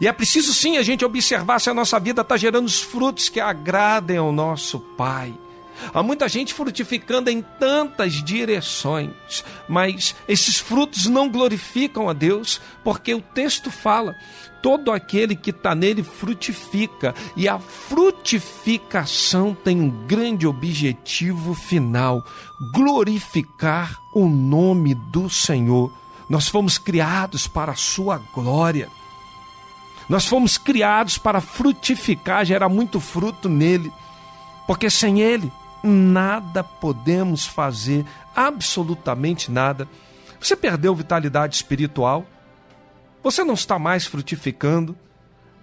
E 0.00 0.08
é 0.08 0.12
preciso 0.12 0.52
sim 0.54 0.78
a 0.78 0.82
gente 0.82 1.04
observar 1.04 1.60
se 1.60 1.70
a 1.70 1.74
nossa 1.74 2.00
vida 2.00 2.22
está 2.22 2.36
gerando 2.36 2.66
os 2.66 2.80
frutos 2.80 3.28
que 3.28 3.38
agradem 3.38 4.16
ao 4.16 4.32
nosso 4.32 4.80
Pai. 4.80 5.32
Há 5.92 6.02
muita 6.02 6.28
gente 6.28 6.54
frutificando 6.54 7.30
em 7.30 7.42
tantas 7.42 8.14
direções, 8.22 9.44
mas 9.68 10.14
esses 10.28 10.58
frutos 10.58 11.06
não 11.06 11.28
glorificam 11.28 12.08
a 12.08 12.12
Deus, 12.12 12.60
porque 12.84 13.14
o 13.14 13.20
texto 13.20 13.70
fala: 13.70 14.14
todo 14.62 14.92
aquele 14.92 15.34
que 15.34 15.50
está 15.50 15.74
nele 15.74 16.02
frutifica, 16.02 17.14
e 17.36 17.48
a 17.48 17.58
frutificação 17.58 19.54
tem 19.54 19.80
um 19.80 19.90
grande 20.06 20.46
objetivo 20.46 21.54
final: 21.54 22.24
glorificar 22.72 23.98
o 24.14 24.28
nome 24.28 24.94
do 24.94 25.28
Senhor. 25.28 25.92
Nós 26.28 26.48
fomos 26.48 26.78
criados 26.78 27.46
para 27.46 27.72
a 27.72 27.76
sua 27.76 28.18
glória. 28.32 28.88
Nós 30.08 30.26
fomos 30.26 30.58
criados 30.58 31.18
para 31.18 31.40
frutificar, 31.40 32.44
gerar 32.44 32.68
muito 32.68 33.00
fruto 33.00 33.48
nele, 33.48 33.92
porque 34.66 34.90
sem 34.90 35.20
ele 35.20 35.52
nada 35.82 36.62
podemos 36.62 37.46
fazer, 37.46 38.04
absolutamente 38.34 39.50
nada. 39.50 39.88
Você 40.40 40.56
perdeu 40.56 40.94
vitalidade 40.94 41.56
espiritual? 41.56 42.26
Você 43.22 43.44
não 43.44 43.54
está 43.54 43.78
mais 43.78 44.06
frutificando? 44.06 44.96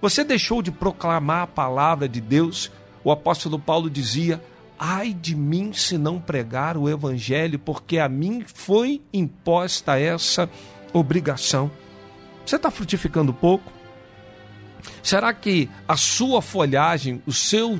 Você 0.01 0.23
deixou 0.23 0.61
de 0.61 0.71
proclamar 0.71 1.43
a 1.43 1.47
palavra 1.47 2.07
de 2.07 2.21
Deus? 2.21 2.71
O 3.03 3.11
apóstolo 3.11 3.59
Paulo 3.59 3.89
dizia: 3.89 4.41
Ai 4.77 5.13
de 5.13 5.35
mim 5.35 5.73
se 5.73 5.97
não 5.97 6.19
pregar 6.19 6.77
o 6.77 6.89
evangelho, 6.89 7.59
porque 7.59 7.99
a 7.99 8.07
mim 8.07 8.43
foi 8.45 9.01
imposta 9.11 9.99
essa 9.99 10.49
obrigação. 10.93 11.69
Você 12.45 12.55
está 12.55 12.71
frutificando 12.71 13.33
pouco? 13.33 13.71
Será 15.03 15.33
que 15.33 15.69
a 15.87 15.97
sua 15.97 16.41
folhagem, 16.41 17.21
o 17.25 17.33
seu 17.33 17.79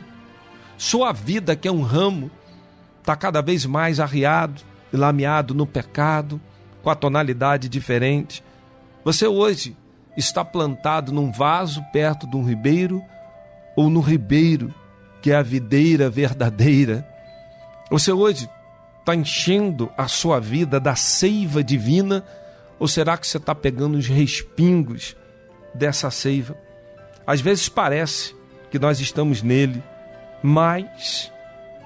sua 0.80 1.12
vida, 1.12 1.58
que 1.58 1.68
é 1.68 1.72
um 1.72 1.82
ramo, 1.82 2.32
está 3.02 3.14
cada 3.14 3.42
vez 3.42 3.66
mais 3.66 4.00
arriado 4.00 4.62
e 4.94 4.96
lameado 4.96 5.54
no 5.54 5.68
pecado, 5.68 6.40
com 6.82 6.90
a 6.90 6.96
tonalidade 6.96 7.68
diferente? 7.68 8.42
Você 9.04 9.28
hoje 9.28 9.76
está 10.16 10.44
plantado 10.46 11.12
num 11.12 11.34
vaso 11.34 11.84
perto 11.92 12.26
de 12.26 12.38
um 12.38 12.46
ribeiro 12.46 13.04
ou 13.76 13.90
no 13.90 14.00
ribeiro 14.00 14.74
que 15.22 15.32
é 15.32 15.36
a 15.36 15.42
videira 15.42 16.10
verdadeira? 16.10 17.06
Você 17.92 18.14
hoje 18.14 18.50
está 19.02 19.14
enchendo 19.14 19.92
a 19.98 20.08
sua 20.08 20.40
vida 20.40 20.80
da 20.80 20.96
seiva 20.96 21.62
divina 21.62 22.24
ou 22.80 22.88
será 22.88 23.18
que 23.18 23.28
você 23.28 23.36
está 23.36 23.54
pegando 23.54 23.98
os 23.98 24.08
respingos 24.08 25.14
dessa 25.76 26.10
seiva? 26.10 26.56
Às 27.28 27.42
vezes 27.42 27.68
parece 27.68 28.34
que 28.72 28.80
nós 28.80 29.02
estamos 29.02 29.42
nele, 29.42 29.84
mas 30.42 31.32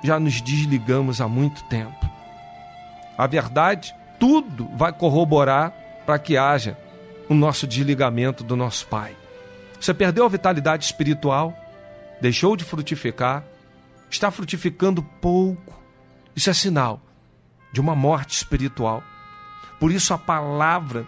já 0.04 0.20
nos 0.20 0.42
desligamos 0.42 1.22
há 1.22 1.28
muito 1.28 1.64
tempo. 1.66 2.10
A 3.18 3.28
verdade, 3.28 3.96
tudo 4.20 4.70
vai 4.76 4.92
corroborar 4.92 5.72
para 6.06 6.20
que 6.20 6.38
haja 6.38 6.78
o 7.30 7.34
nosso 7.34 7.66
desligamento 7.66 8.44
do 8.44 8.56
nosso 8.56 8.88
Pai. 8.88 9.16
Você 9.80 9.94
perdeu 9.94 10.26
a 10.26 10.30
vitalidade 10.30 10.86
espiritual, 10.86 11.54
deixou 12.22 12.56
de 12.56 12.64
frutificar, 12.64 13.44
está 14.10 14.32
frutificando 14.32 15.04
pouco. 15.22 15.82
Isso 16.36 16.50
é 16.50 16.54
sinal 16.54 17.02
de 17.72 17.82
uma 17.82 17.96
morte 17.96 18.32
espiritual. 18.32 19.04
Por 19.80 19.92
isso 19.92 20.14
a 20.14 20.18
palavra 20.18 21.06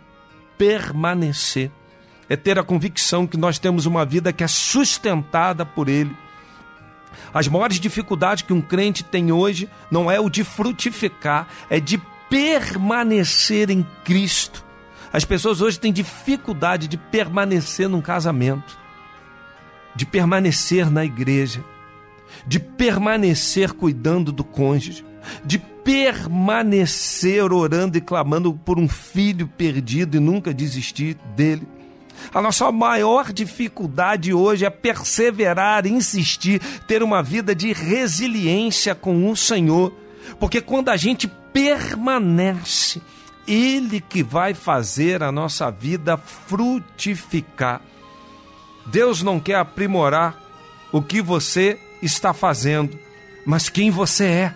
permanecer 0.57 1.71
é 2.27 2.35
ter 2.35 2.57
a 2.57 2.63
convicção 2.63 3.27
que 3.27 3.37
nós 3.37 3.59
temos 3.59 3.85
uma 3.85 4.05
vida 4.05 4.33
que 4.33 4.43
é 4.43 4.47
sustentada 4.47 5.65
por 5.65 5.87
Ele. 5.87 6.15
As 7.33 7.47
maiores 7.47 7.79
dificuldades 7.79 8.43
que 8.43 8.53
um 8.53 8.61
crente 8.61 9.03
tem 9.03 9.31
hoje 9.31 9.69
não 9.89 10.09
é 10.09 10.19
o 10.19 10.29
de 10.29 10.43
frutificar, 10.43 11.47
é 11.69 11.79
de 11.79 12.01
permanecer 12.29 13.69
em 13.69 13.85
Cristo. 14.03 14.63
As 15.11 15.23
pessoas 15.23 15.61
hoje 15.61 15.79
têm 15.79 15.93
dificuldade 15.93 16.87
de 16.87 16.97
permanecer 16.97 17.87
num 17.87 18.01
casamento, 18.01 18.77
de 19.95 20.05
permanecer 20.05 20.91
na 20.91 21.05
igreja, 21.05 21.63
de 22.45 22.59
permanecer 22.59 23.71
cuidando 23.73 24.31
do 24.31 24.43
cônjuge. 24.43 25.05
de 25.43 25.57
permanecer 25.57 27.51
orando 27.51 27.97
e 27.97 28.01
clamando 28.01 28.53
por 28.53 28.79
um 28.79 28.87
filho 28.87 29.47
perdido 29.47 30.17
e 30.17 30.19
nunca 30.19 30.53
desistir 30.53 31.15
dele. 31.35 31.67
A 32.33 32.41
nossa 32.41 32.71
maior 32.71 33.31
dificuldade 33.31 34.33
hoje 34.33 34.65
é 34.65 34.69
perseverar, 34.69 35.85
insistir, 35.85 36.59
ter 36.87 37.01
uma 37.03 37.21
vida 37.23 37.55
de 37.55 37.71
resiliência 37.73 38.93
com 38.93 39.29
o 39.29 39.35
Senhor, 39.35 39.93
porque 40.39 40.61
quando 40.61 40.89
a 40.89 40.97
gente 40.97 41.27
permanece, 41.53 43.01
Ele 43.47 44.01
que 44.01 44.21
vai 44.21 44.53
fazer 44.53 45.23
a 45.23 45.31
nossa 45.31 45.71
vida 45.71 46.17
frutificar. 46.17 47.81
Deus 48.85 49.21
não 49.21 49.39
quer 49.39 49.55
aprimorar 49.55 50.37
o 50.91 51.01
que 51.01 51.21
você 51.21 51.79
está 52.01 52.33
fazendo, 52.33 52.99
mas 53.45 53.69
quem 53.69 53.89
você 53.89 54.25
é. 54.25 54.55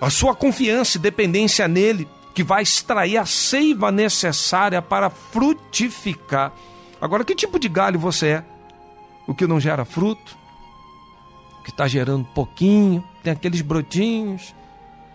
A 0.00 0.08
sua 0.08 0.34
confiança 0.34 0.96
e 0.96 1.00
dependência 1.00 1.68
nele 1.68 2.08
que 2.40 2.44
vai 2.44 2.62
extrair 2.62 3.18
a 3.18 3.26
seiva 3.26 3.92
necessária 3.92 4.80
para 4.80 5.10
frutificar. 5.10 6.50
Agora, 6.98 7.22
que 7.22 7.34
tipo 7.34 7.58
de 7.58 7.68
galho 7.68 8.00
você 8.00 8.28
é? 8.28 8.44
O 9.26 9.34
que 9.34 9.46
não 9.46 9.60
gera 9.60 9.84
fruto? 9.84 10.38
O 11.58 11.62
que 11.62 11.68
está 11.68 11.86
gerando 11.86 12.24
pouquinho, 12.24 13.04
tem 13.22 13.30
aqueles 13.30 13.60
brotinhos? 13.60 14.54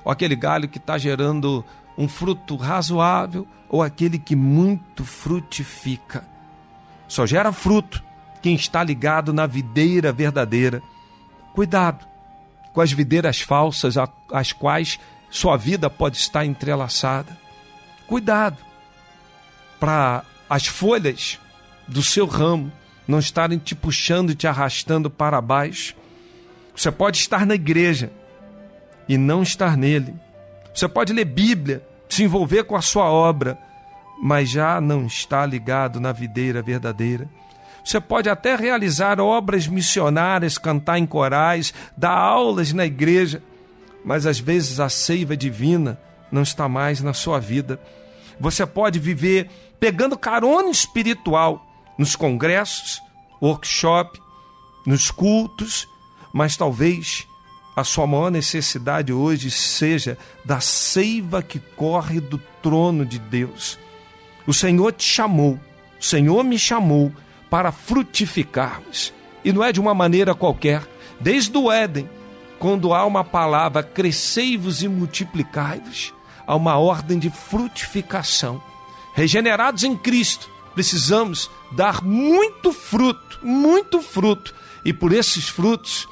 Ou 0.03 0.11
aquele 0.11 0.35
galho 0.35 0.69
que 0.69 0.77
está 0.77 0.99
gerando 0.99 1.65
um 1.97 2.07
fruto 2.07 2.55
razoável? 2.57 3.47
Ou 3.67 3.81
aquele 3.81 4.19
que 4.19 4.35
muito 4.35 5.03
frutifica? 5.03 6.23
Só 7.07 7.25
gera 7.25 7.51
fruto 7.51 8.03
quem 8.39 8.53
está 8.53 8.83
ligado 8.83 9.33
na 9.33 9.47
videira 9.47 10.13
verdadeira. 10.13 10.79
Cuidado 11.55 12.05
com 12.71 12.81
as 12.81 12.91
videiras 12.91 13.41
falsas, 13.41 13.95
às 14.31 14.53
quais 14.53 14.99
sua 15.29 15.57
vida 15.57 15.89
pode 15.89 16.17
estar 16.17 16.45
entrelaçada. 16.45 17.37
Cuidado 18.07 18.57
para 19.79 20.23
as 20.49 20.67
folhas 20.67 21.39
do 21.87 22.01
seu 22.01 22.25
ramo 22.25 22.71
não 23.07 23.19
estarem 23.19 23.57
te 23.57 23.75
puxando 23.75 24.31
e 24.31 24.35
te 24.35 24.47
arrastando 24.47 25.09
para 25.09 25.41
baixo. 25.41 25.95
Você 26.75 26.91
pode 26.91 27.17
estar 27.17 27.45
na 27.45 27.55
igreja 27.55 28.11
e 29.07 29.17
não 29.17 29.43
estar 29.43 29.77
nele. 29.77 30.13
Você 30.73 30.87
pode 30.87 31.13
ler 31.13 31.25
Bíblia, 31.25 31.85
se 32.09 32.23
envolver 32.23 32.63
com 32.63 32.75
a 32.75 32.81
sua 32.81 33.05
obra, 33.05 33.57
mas 34.21 34.49
já 34.49 34.81
não 34.81 35.05
está 35.05 35.45
ligado 35.45 35.99
na 35.99 36.11
videira 36.11 36.61
verdadeira. 36.61 37.29
Você 37.83 38.01
pode 38.01 38.27
até 38.29 38.55
realizar 38.55 39.21
obras 39.21 39.67
missionárias, 39.67 40.57
cantar 40.57 40.97
em 40.97 41.05
corais, 41.05 41.73
dar 41.95 42.17
aulas 42.17 42.73
na 42.73 42.85
igreja, 42.85 43.43
mas 44.05 44.27
às 44.27 44.39
vezes 44.39 44.79
a 44.79 44.87
seiva 44.87 45.35
divina 45.35 45.99
não 46.31 46.43
está 46.43 46.69
mais 46.69 47.01
na 47.01 47.11
sua 47.11 47.39
vida. 47.39 47.81
Você 48.39 48.63
pode 48.65 48.99
viver 48.99 49.49
pegando 49.79 50.17
carona 50.17 50.69
espiritual 50.69 51.65
nos 51.97 52.15
congressos, 52.15 53.01
workshop, 53.41 54.21
nos 54.85 55.09
cultos, 55.09 55.87
mas 56.31 56.55
talvez 56.55 57.25
a 57.75 57.83
sua 57.83 58.05
maior 58.05 58.29
necessidade 58.29 59.11
hoje 59.11 59.49
seja 59.49 60.17
da 60.45 60.59
seiva 60.59 61.41
que 61.41 61.59
corre 61.59 62.19
do 62.19 62.37
trono 62.61 63.05
de 63.05 63.17
Deus. 63.17 63.79
O 64.45 64.53
Senhor 64.53 64.91
te 64.91 65.03
chamou, 65.03 65.59
o 65.99 66.03
Senhor 66.03 66.43
me 66.43 66.59
chamou 66.59 67.11
para 67.49 67.71
frutificarmos. 67.71 69.11
E 69.43 69.51
não 69.51 69.63
é 69.63 69.71
de 69.71 69.79
uma 69.79 69.93
maneira 69.93 70.35
qualquer. 70.35 70.83
Desde 71.19 71.57
o 71.57 71.71
Éden, 71.71 72.09
quando 72.65 72.95
há 72.95 73.05
uma 73.05 73.23
palavra, 73.23 73.83
crescei-vos 73.83 74.81
e 74.81 74.87
multiplicai-vos, 74.87 76.11
há 76.47 76.55
uma 76.55 76.79
ordem 76.79 77.19
de 77.19 77.29
frutificação. 77.29 78.59
Regenerados 79.13 79.83
em 79.83 79.95
Cristo, 79.95 80.49
precisamos 80.73 81.47
dar 81.73 82.03
muito 82.03 82.73
fruto, 82.73 83.39
muito 83.43 84.01
fruto. 84.01 84.55
E 84.83 84.91
por 84.91 85.13
esses 85.13 85.47
frutos, 85.47 86.09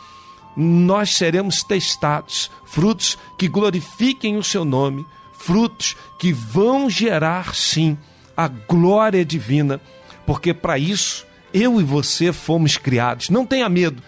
nós 0.56 1.16
seremos 1.16 1.64
testados 1.64 2.52
frutos 2.66 3.18
que 3.36 3.48
glorifiquem 3.48 4.38
o 4.38 4.44
seu 4.44 4.64
nome, 4.64 5.08
frutos 5.34 5.98
que 6.20 6.32
vão 6.32 6.88
gerar, 6.88 7.56
sim, 7.56 7.98
a 8.38 8.48
glória 8.48 9.26
divina, 9.26 9.82
porque 10.24 10.54
para 10.54 10.78
isso 10.78 11.26
eu 11.52 11.82
e 11.82 11.84
você 11.84 12.32
fomos 12.32 12.78
criados. 12.78 13.30
Não 13.30 13.44
tenha 13.44 13.68
medo, 13.68 14.04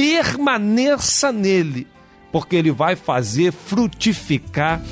permaneça 0.00 1.30
nele, 1.30 1.86
porque 2.32 2.56
ele 2.56 2.72
vai 2.72 2.96
fazer 2.96 3.52
frutificar 3.52 4.82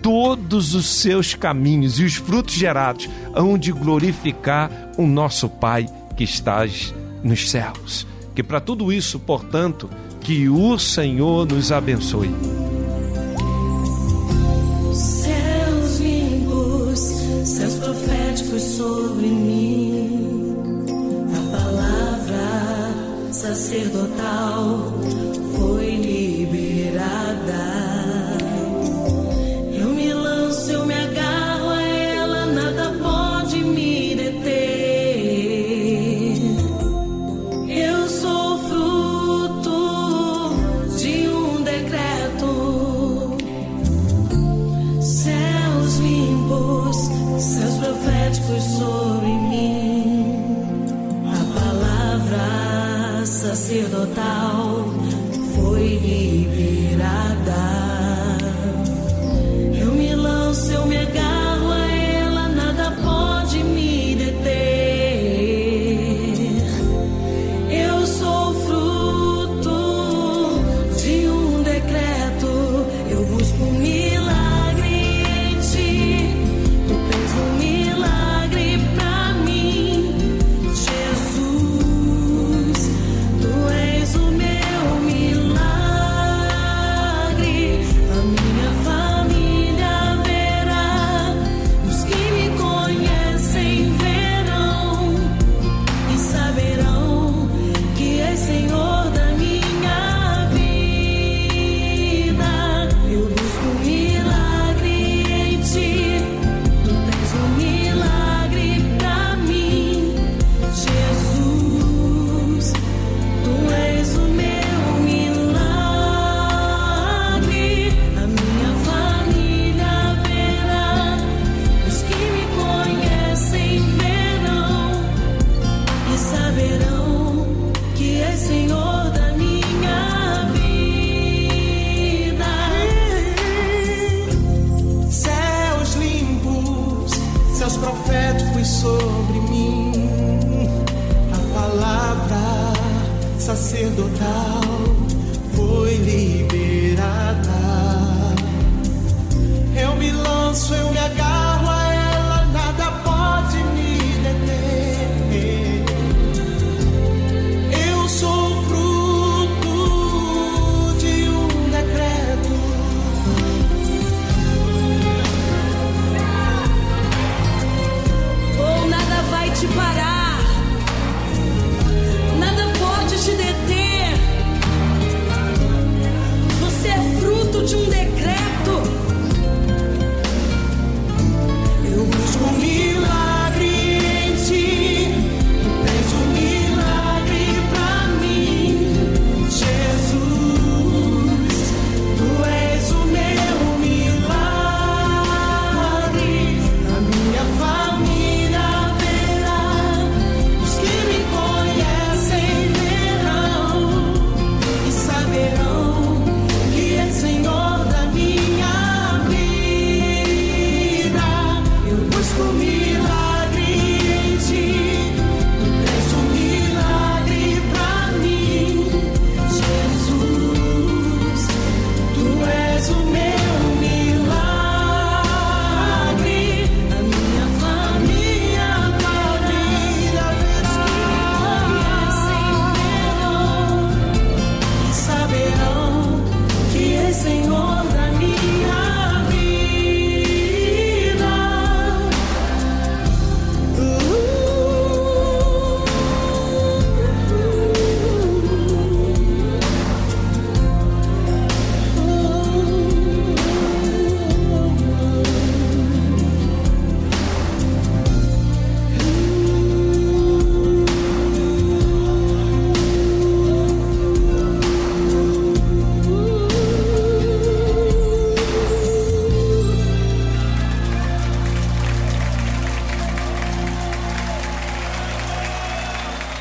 todos 0.00 0.74
os 0.74 0.86
seus 0.86 1.34
caminhos 1.34 1.98
e 1.98 2.04
os 2.04 2.14
frutos 2.14 2.54
gerados 2.54 3.10
hão 3.34 3.58
de 3.58 3.72
glorificar 3.72 4.70
o 4.96 5.04
nosso 5.04 5.48
Pai 5.48 5.86
que 6.16 6.22
estás 6.22 6.94
nos 7.24 7.50
céus. 7.50 8.06
Que 8.36 8.42
para 8.42 8.60
tudo 8.60 8.92
isso, 8.92 9.18
portanto, 9.18 9.90
que 10.20 10.48
o 10.48 10.78
Senhor 10.78 11.44
nos 11.46 11.72
abençoe. 11.72 12.30
now. 24.32 24.91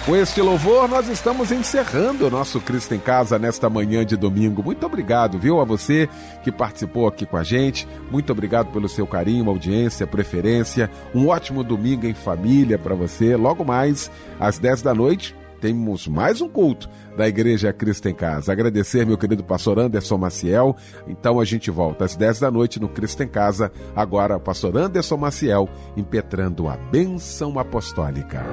Com 0.06 0.16
este 0.16 0.42
louvor, 0.42 0.88
nós 0.88 1.08
estamos 1.08 1.52
encerrando 1.52 2.26
o 2.26 2.30
nosso 2.30 2.60
Cristo 2.60 2.96
em 2.96 3.00
Casa 3.00 3.38
nesta 3.38 3.70
manhã 3.70 4.04
de 4.04 4.18
domingo. 4.18 4.64
Muito 4.64 4.84
obrigado, 4.84 5.38
viu, 5.38 5.62
a 5.62 5.64
você 5.64 6.10
que 6.44 6.52
participou 6.52 7.08
aqui 7.08 7.24
com 7.24 7.38
a 7.38 7.44
gente. 7.44 7.88
Muito 8.10 8.32
obrigado 8.32 8.72
pelo 8.72 8.90
seu 8.90 9.06
carinho, 9.06 9.48
audiência, 9.48 10.08
preferência. 10.08 10.90
Um 11.14 11.28
ótimo 11.28 11.64
domingo 11.64 12.08
em 12.08 12.16
família 12.16 12.80
para 12.80 12.96
você. 12.96 13.36
Logo 13.36 13.64
mais, 13.64 14.10
às 14.40 14.58
10 14.58 14.82
da 14.82 14.92
noite, 14.92 15.36
temos 15.62 16.08
mais 16.08 16.42
um 16.42 16.50
culto 16.50 16.90
da 17.16 17.28
Igreja 17.28 17.72
Cristo 17.72 18.10
em 18.10 18.16
Casa. 18.16 18.52
Agradecer 18.52 19.06
meu 19.06 19.20
querido 19.20 19.44
pastor 19.44 19.78
Anderson 19.78 20.18
Maciel. 20.18 20.76
Então 21.08 21.40
a 21.40 21.46
gente 21.46 21.70
volta 21.70 22.06
às 22.06 22.16
10 22.16 22.40
da 22.40 22.50
noite 22.50 22.80
no 22.80 22.90
Cristo 22.90 23.22
em 23.22 23.28
Casa. 23.28 23.72
Agora, 23.96 24.40
pastor 24.40 24.76
Anderson 24.78 25.18
Maciel 25.18 25.70
impetrando 25.96 26.68
a 26.68 26.76
bênção 26.76 27.60
apostólica. 27.60 28.44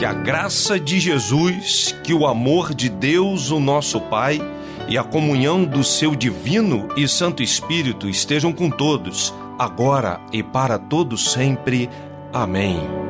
Que 0.00 0.06
a 0.06 0.14
graça 0.14 0.80
de 0.80 0.98
Jesus, 0.98 1.94
que 2.02 2.14
o 2.14 2.26
amor 2.26 2.72
de 2.72 2.88
Deus, 2.88 3.50
o 3.50 3.60
nosso 3.60 4.00
Pai, 4.00 4.40
e 4.88 4.96
a 4.96 5.04
comunhão 5.04 5.62
do 5.62 5.84
seu 5.84 6.16
divino 6.16 6.88
e 6.96 7.06
Santo 7.06 7.42
Espírito 7.42 8.08
estejam 8.08 8.50
com 8.50 8.70
todos, 8.70 9.34
agora 9.58 10.18
e 10.32 10.42
para 10.42 10.78
todos 10.78 11.30
sempre. 11.32 11.90
Amém. 12.32 13.09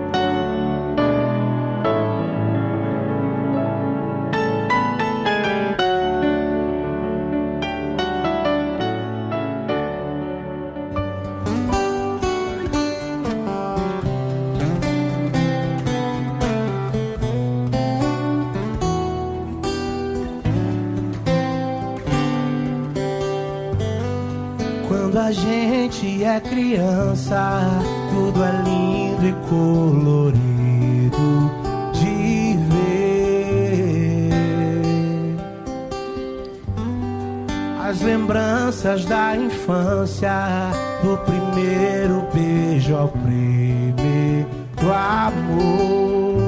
Do 40.01 41.19
primeiro 41.27 42.27
beijo 42.33 42.97
ao 42.97 43.09
primeiro 43.09 44.49
amor. 44.91 46.41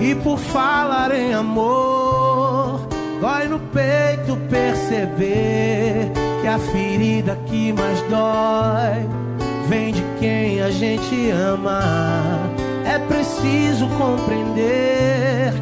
E 0.00 0.14
por 0.14 0.38
falar 0.38 1.12
em 1.12 1.34
amor, 1.34 2.86
dói 3.20 3.48
no 3.48 3.58
peito 3.58 4.36
perceber 4.48 6.12
que 6.40 6.46
a 6.46 6.58
ferida 6.58 7.36
que 7.46 7.72
mais 7.72 8.00
dói 8.02 9.04
vem 9.68 9.92
de 9.92 10.02
quem 10.20 10.62
a 10.62 10.70
gente 10.70 11.30
ama. 11.32 11.80
É 12.86 13.00
preciso 13.00 13.88
compreender 13.98 15.52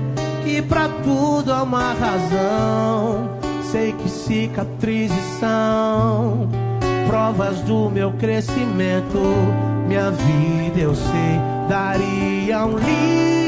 que 0.44 0.60
pra 0.60 0.90
tudo 1.02 1.50
há 1.54 1.62
uma 1.62 1.94
razão. 1.94 3.41
Sei 3.72 3.90
que 3.94 4.06
cicatrizes 4.06 5.24
são 5.40 6.46
provas 7.06 7.58
do 7.60 7.88
meu 7.88 8.12
crescimento. 8.12 9.18
Minha 9.88 10.10
vida 10.10 10.78
eu 10.78 10.94
sei 10.94 11.40
daria 11.70 12.66
um 12.66 12.76
livro 12.76 13.41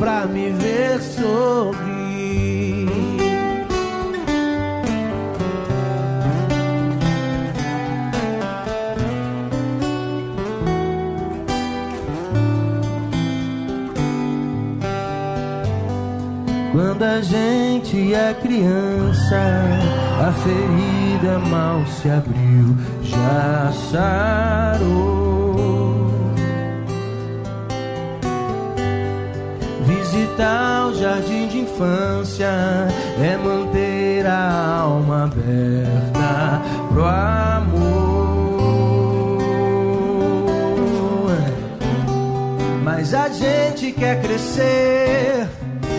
pra 0.00 0.26
me 0.26 0.50
ver 0.50 0.98
sorrir. 1.02 1.90
Quando 16.72 17.02
a 17.02 17.20
gente 17.20 18.14
é 18.14 18.32
criança, 18.34 19.36
a 20.18 20.32
ferida 20.32 21.38
mal 21.50 21.84
se 21.86 22.08
abriu, 22.08 22.74
já 23.02 23.70
sarou. 23.90 25.49
O 30.40 30.94
jardim 30.94 31.48
de 31.48 31.58
infância 31.58 32.48
é 33.22 33.36
manter 33.36 34.26
a 34.26 34.80
alma 34.80 35.24
aberta 35.24 36.62
pro 36.88 37.04
amor. 37.04 38.10
Mas 42.82 43.12
a 43.12 43.28
gente 43.28 43.92
quer 43.92 44.22
crescer, 44.22 45.46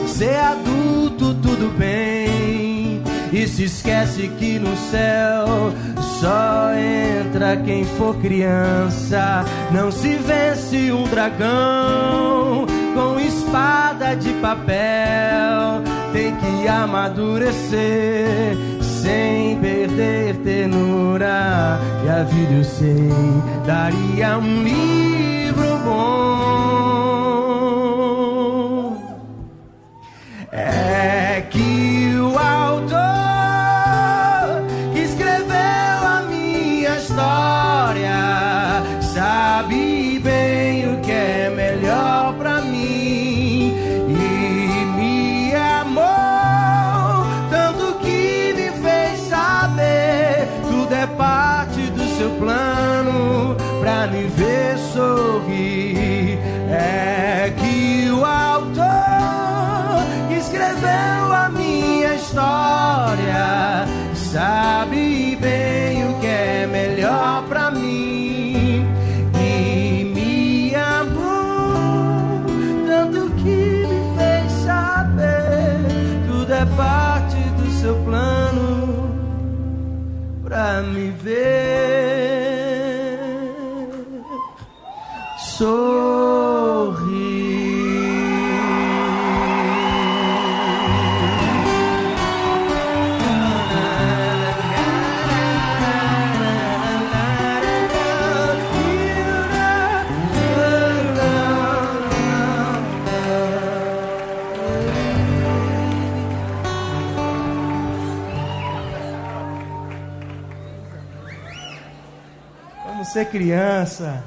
ser 0.07 0.35
adulto, 0.37 1.35
tudo 1.35 1.71
bem. 1.77 3.03
E 3.31 3.47
se 3.47 3.65
esquece 3.65 4.27
que 4.39 4.57
no 4.57 4.75
céu 4.75 5.71
só 6.19 6.71
entra 6.73 7.57
quem 7.57 7.85
for 7.85 8.15
criança. 8.15 9.45
Não 9.71 9.91
se 9.91 10.15
vence 10.15 10.91
um 10.91 11.03
dragão 11.03 12.70
com 12.93 13.19
espada 13.19 14.15
de 14.15 14.33
papel. 14.33 15.81
Tem 16.13 16.35
que 16.35 16.67
amadurecer 16.67 18.57
sem 18.81 19.57
perder 19.59 20.35
ternura. 20.37 21.79
E 22.05 22.09
a 22.09 22.23
vida 22.23 22.53
eu 22.53 22.63
sei 22.63 23.09
daria 23.65 24.37
um 24.37 24.63
livro 24.63 25.77
bom. 25.83 26.90
Pra 81.23 81.31
me 85.61 86.10
ser 113.11 113.25
criança. 113.25 114.23